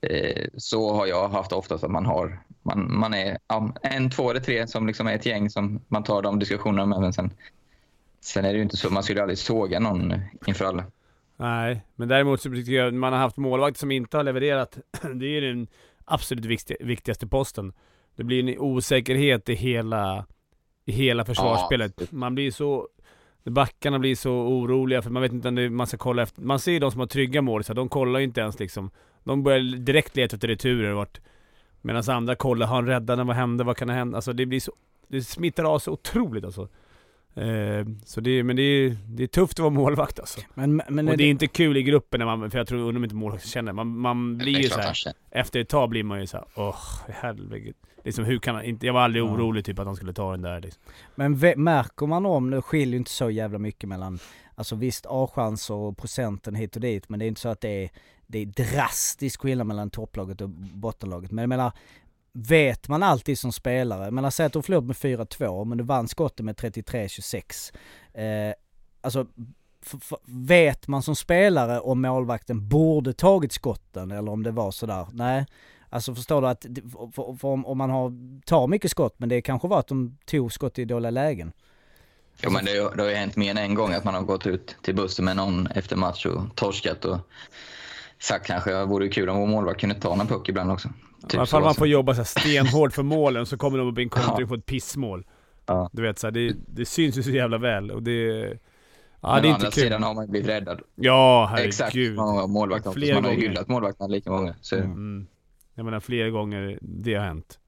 [0.00, 4.30] Eh, så har jag haft oftast att man har man, man är ja, en, två
[4.30, 7.00] eller tre som liksom är ett gäng som man tar de diskussionerna med.
[7.00, 7.30] Men sen,
[8.20, 10.14] sen är det ju inte så, man skulle aldrig såga någon
[10.46, 10.84] inför alla.
[11.36, 14.78] Nej, men däremot så tycker jag man har haft målvakter som inte har levererat.
[15.14, 15.66] Det är ju den
[16.04, 17.72] absolut vikti- viktigaste posten.
[18.16, 20.26] Det blir en osäkerhet i hela,
[20.84, 21.92] i hela försvarsspelet.
[21.92, 22.12] absolut.
[22.12, 22.88] man blir så...
[23.44, 26.58] backarna blir så oroliga för man vet inte om det, man ska kolla efter, man
[26.58, 28.90] ser ju de som har trygga mål så de kollar ju inte ens liksom,
[29.24, 31.20] de börjar direkt leta efter returer vart,
[31.80, 34.16] medan andra kollar, har han räddat den, vad hände, vad kan hända?
[34.18, 34.72] Alltså det blir så,
[35.08, 36.68] det smittar av så otroligt alltså.
[37.34, 40.40] Eh, så det, men det är, det är tufft att vara målvakt alltså.
[40.54, 42.78] Men, men Och är det är inte kul i gruppen när man, för jag tror
[42.78, 44.94] undrar om inte målvakten känner man, man blir ju såhär,
[45.30, 46.76] efter ett tag blir man ju såhär, åh
[47.08, 47.72] helvete.
[48.04, 49.28] Liksom hur kan inte, jag var aldrig Ja.
[49.28, 50.82] orolig typ att han skulle ta den där liksom.
[51.14, 54.18] Men ve- märker man om, nu skiljer ju inte så jävla mycket mellan,
[54.54, 57.84] alltså visst A-chanser och procenten hit och dit, men det är inte så att det
[57.84, 57.90] är,
[58.26, 61.30] det är drastisk skillnad mellan topplaget och bottenlaget.
[61.30, 61.72] Men jag menar,
[62.32, 66.08] vet man alltid som spelare, men säg att de förlorade med 4-2, men du vann
[66.08, 67.72] skottet med 33-26.
[68.14, 68.54] Eh,
[69.00, 69.26] alltså,
[70.24, 75.06] vet man som spelare om målvakten borde tagit skotten eller om det var sådär?
[75.12, 75.46] Nej.
[75.88, 76.66] Alltså förstår du att,
[77.14, 78.12] för, för, om, om man har,
[78.44, 81.52] tar mycket skott, men det kanske var att de tog skott i dåliga lägen.
[82.42, 84.46] Jo, men det, det har ju hänt mer än en gång att man har gått
[84.46, 87.18] ut till bussen med någon efter match och torskat och
[88.18, 90.88] sagt kanske det vore kul om vår målvakt kunde ta någon puck ibland också.
[91.22, 91.78] Typ I alla så, fall man alltså.
[91.78, 94.54] får jobba så här stenhårt för målen, så kommer de upp i en kontring på
[94.54, 95.26] ett pissmål.
[95.66, 95.90] Ja.
[95.92, 98.52] Du vet så här, det, det syns ju så jävla väl och det...
[99.22, 99.82] Ja Men det är å andra kul.
[99.82, 100.80] sidan har man blivit räddad.
[100.94, 102.16] Ja Exakt herregud.
[102.16, 102.90] många målvakter.
[102.92, 103.48] Fler så Man har gånger.
[103.48, 104.54] hyllat målvakterna lika många.
[104.60, 105.26] Så, Mm.
[105.74, 107.58] Jag menar flera gånger det har hänt.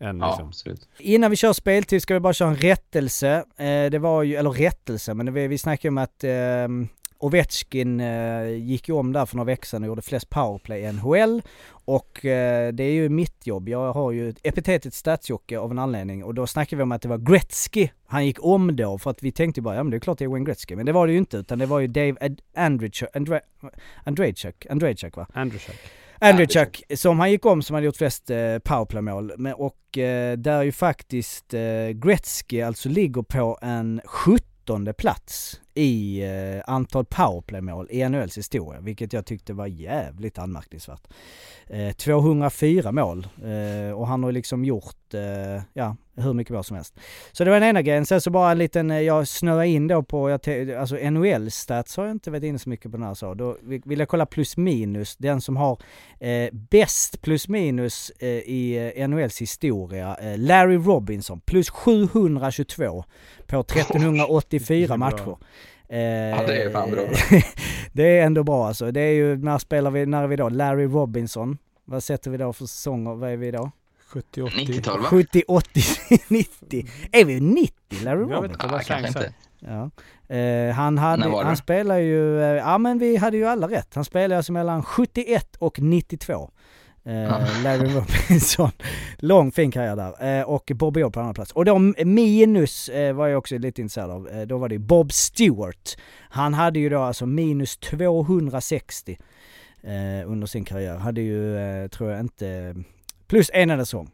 [0.00, 0.48] Än ja, liksom.
[0.48, 0.88] absolut.
[0.98, 3.44] Innan vi kör speltid ska vi bara köra en rättelse.
[3.56, 6.30] Eh, det var ju, eller rättelse, men vi, vi snackade om att eh,
[7.22, 10.92] Ovechkin eh, gick ju om där för några veckor sedan och gjorde flest powerplay i
[10.92, 11.42] NHL.
[11.70, 13.68] Och eh, det är ju mitt jobb.
[13.68, 17.08] Jag har ju epitetet Statsjocke av en anledning och då snackade vi om att det
[17.08, 20.00] var Gretzky han gick om då för att vi tänkte bara ja men det är
[20.00, 20.76] klart det är Wayne Gretzky.
[20.76, 23.40] Men det var det ju inte utan det var ju Dave Ad- Andrejchuk, Andre,
[24.04, 25.26] Andrejchuk, Andrejchuk va?
[25.32, 25.76] Andrewchuk.
[26.18, 29.32] Andrejchuk, som han gick om som hade gjort flest eh, powerplaymål.
[29.56, 36.62] Och eh, där ju faktiskt eh, Gretzky alltså ligger på en 17 plats i eh,
[36.66, 41.08] antal powerplaymål i NHLs historia, vilket jag tyckte var jävligt anmärkningsvärt.
[41.66, 46.76] Eh, 204 mål eh, och han har liksom gjort, eh, ja, hur mycket mål som
[46.76, 47.00] helst.
[47.32, 48.06] Så det var den ena grejen.
[48.06, 51.96] Sen så bara en liten, eh, jag snöade in då på, jag te- alltså NHL-stats
[51.96, 53.34] har jag inte varit inne så mycket på den här så.
[53.34, 55.78] Då vill jag kolla plus minus, den som har
[56.20, 63.04] eh, bäst plus minus eh, i eh, NHLs historia, eh, Larry Robinson, plus 722
[63.46, 64.96] på 1384 bra.
[64.96, 65.36] matcher.
[65.88, 67.02] Eh, Ja, det är fan bra.
[67.92, 68.90] det är ändå bra alltså.
[68.90, 70.48] Det är ju, när spelar vi, när är vi då?
[70.48, 71.58] Larry Robinson.
[71.84, 73.14] Vad sätter vi då för säsonger?
[73.14, 73.70] Vad är vi då?
[74.12, 74.48] 70-80.
[74.50, 75.04] 90-tal va?
[75.04, 75.80] 70, 80,
[76.28, 76.86] 90.
[77.12, 78.44] Är vi 90 Larry Jag vet Robinson?
[78.50, 79.34] inte, Ja, vad kanske inte.
[79.60, 79.90] Ja.
[80.36, 83.94] Eh, han hade, han spelar ju, eh, ja men vi hade ju alla rätt.
[83.94, 86.50] Han spelar alltså mellan 71 och 92.
[87.04, 88.70] Eh, Larry Robinson.
[89.18, 90.38] Lång fin karriär där.
[90.40, 91.52] Eh, och Bobby Orr på andra plats.
[91.52, 94.28] Och då minus eh, var jag också lite intresserad av.
[94.28, 95.96] Eh, då var det Bob Stewart.
[96.30, 99.18] Han hade ju då alltså minus 260
[99.82, 100.96] eh, under sin karriär.
[100.96, 102.74] Hade ju, eh, tror jag inte,
[103.32, 104.10] plus en enda säsong.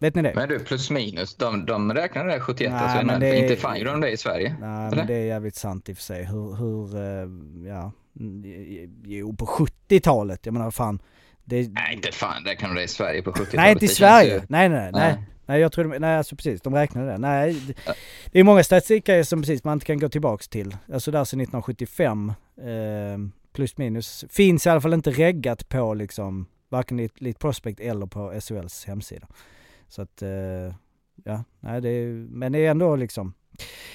[0.00, 0.32] Vet ni det?
[0.34, 3.56] Men du, plus minus, de, de räknar det där 71 Nej, alltså, men det- Inte
[3.56, 4.56] fan gjorde de det i Sverige.
[4.60, 4.96] Nej Eller?
[4.96, 6.24] men det är jävligt sant i och för sig.
[6.24, 7.28] Hur, hur eh,
[7.72, 7.92] ja,
[9.04, 10.98] jo på 70-talet, jag menar fan.
[11.44, 13.52] Det, Nej, inte fan räknar de det i Sverige på 70-talet.
[13.54, 14.34] nej inte i Sverige.
[14.34, 15.12] ju- Nej, nej, nej, nej.
[15.14, 15.24] Nej.
[15.46, 17.18] Nej jag tror de, nej alltså precis, de räknade det.
[17.18, 17.74] Nej, det,
[18.32, 20.76] det är många statistiker som precis man inte kan gå tillbaks till.
[20.92, 22.64] Alltså där sedan 1975, eh,
[23.52, 24.24] plus minus.
[24.30, 28.84] Finns i alla fall inte reggat på liksom, varken i Elite Prospect eller på SHLs
[28.84, 29.26] hemsida.
[29.88, 30.74] Så att, eh,
[31.24, 33.34] ja, nej det är, men det är ändå liksom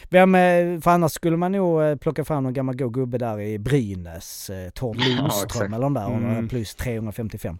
[0.09, 3.39] vem, eh, för annars skulle man nog eh, plocka fram någon gammal god gubbe där
[3.39, 4.49] i Brynäs,
[4.81, 5.61] Ja, Lundström exakt.
[5.73, 6.47] eller de där, Mm.
[6.49, 7.57] plus 355.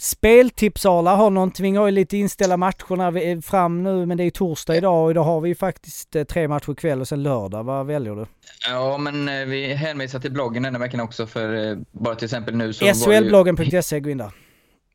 [0.00, 4.18] Speltips-Arla har någonting, vi har ju lite inställda matcher när vi är fram nu men
[4.18, 7.08] det är torsdag idag och idag har vi ju faktiskt eh, tre matcher ikväll och
[7.08, 7.64] sen lördag.
[7.64, 8.26] Vad väljer du?
[8.68, 12.56] Ja, men eh, vi hänvisar till bloggen denna veckan också för eh, bara till exempel
[12.56, 14.30] nu så det ju, SHLbloggen.se, gå in där.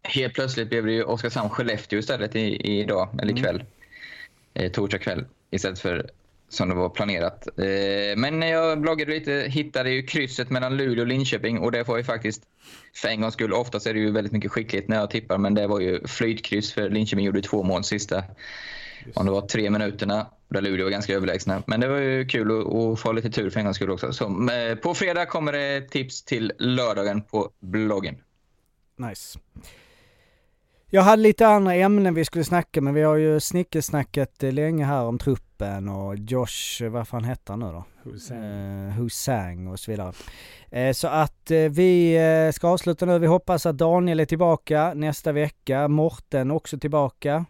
[0.04, 3.38] helt plötsligt blev det ju Oskarshamn-Skellefteå istället i, i idag, eller Mm.
[3.38, 3.64] ikväll.
[4.54, 6.10] Eh, torsdag kväll istället för
[6.50, 7.48] som det var planerat.
[7.48, 11.72] Eh, men när jag bloggade lite hittade jag ju krysset mellan Luleå och Linköping och
[11.72, 12.44] det var ju faktiskt
[12.96, 15.54] för en gångs skull, oftast är det ju väldigt mycket skicklighet när jag tippar, men
[15.54, 18.24] det var ju flytkryss för Linköping gjorde två mål sista,
[19.14, 21.64] om det var tre minuterna, där Luleå var ganska överlägsna.
[21.68, 24.14] Men det var ju kul att, att få lite tur för en gångs skull också.
[24.14, 28.16] Så, eh, på fredag kommer det tips till lördagen på bloggen.
[28.98, 29.40] Nice.
[30.90, 34.86] Jag hade lite andra ämnen vi skulle snacka men vi har ju snickesnackat eh, länge
[34.86, 37.86] här om truppen och Josh, eh, vad fan hette han nu då?
[38.36, 40.14] Eh, Husang och så vidare.
[40.72, 42.16] Eh, så att eh, vi
[42.48, 43.20] eh, ska avsluta nu.
[43.20, 45.88] Vi hoppas att Daniel är tillbaka nästa vecka.
[45.88, 47.46] Morten också tillbaka.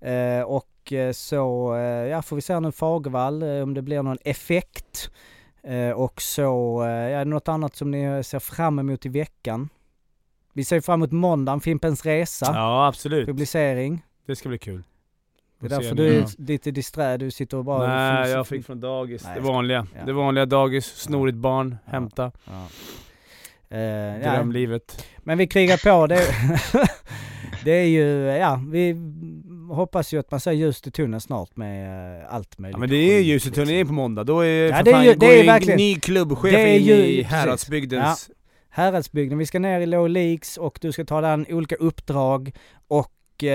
[0.00, 4.02] Eh, och eh, så eh, ja, får vi se nu Fagervall eh, om det blir
[4.02, 5.10] någon effekt.
[5.62, 9.08] Eh, och så, eh, ja, är det något annat som ni ser fram emot i
[9.08, 9.68] veckan?
[10.52, 13.26] Vi ser fram emot måndagen, Fimpens Resa, Ja, absolut.
[13.26, 14.02] publicering.
[14.26, 14.82] Det ska bli kul.
[15.60, 17.86] Det är därför du är lite disträ, du sitter och bara...
[18.20, 19.24] Nej, jag fick från dagis.
[19.24, 19.86] Nej, det vanliga.
[19.98, 20.04] ja.
[20.06, 21.90] Det vanliga dagis, snorigt barn, Ja.
[21.92, 22.66] hämta, Ja.
[24.22, 25.04] Ja, drömlivet.
[25.18, 26.06] men vi krigar på.
[26.06, 26.20] Det,
[27.64, 28.96] det är ju, ja, vi
[29.72, 32.74] hoppas ju att man ser ljust i tunneln snart med eh, allt möjligt.
[32.74, 33.64] Ja men det är ljus i liksom.
[33.64, 34.24] turnén på måndag.
[34.24, 36.82] Då är Ja, det är ju- det är en verkligen- ny klubbchef det är in
[36.84, 37.32] ju- i precis.
[37.32, 38.30] Häradsbygdens...
[38.72, 42.52] Häradsbygden, vi ska ner i Low Leaks och du ska ta den olika uppdrag
[42.88, 43.12] och
[43.44, 43.52] eh,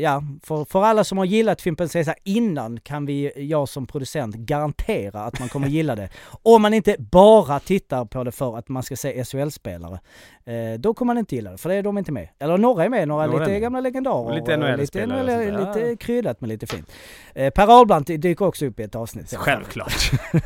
[0.00, 4.34] ja, för, för alla som har gillat Fimpens Resa innan kan vi, jag som producent,
[4.34, 6.08] garantera att man kommer gilla det.
[6.42, 10.00] Om man inte bara tittar på det för att man ska se SHL-spelare.
[10.44, 12.28] Eh, då kommer man inte gilla det, för det är de inte med.
[12.38, 13.60] Eller några är med, några, Några lite med.
[13.60, 14.24] gamla legendarer.
[14.24, 15.74] Och lite NHL-spelare lite, där.
[15.86, 16.92] lite kryddat men lite fint.
[17.34, 19.34] Eh, per Ahlbrandt dyker också upp i ett avsnitt.
[19.36, 20.10] Självklart.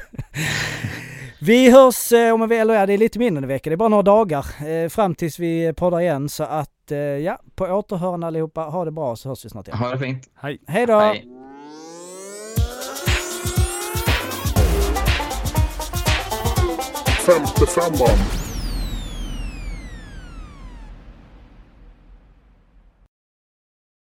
[1.40, 3.70] Vi hörs eh, om en vecka, eller ja det är lite mindre än en vecka,
[3.70, 6.28] det är bara några dagar eh, fram tills vi poddar igen.
[6.28, 9.78] Så att ja, på återhörande allihopa, ha det bra så hörs vi snart igen.
[9.78, 10.30] Ha det fint.
[10.35, 10.59] Hej.
[10.66, 10.99] Hej då!
[10.99, 11.26] Hej.
[17.26, 18.43] Femte femman.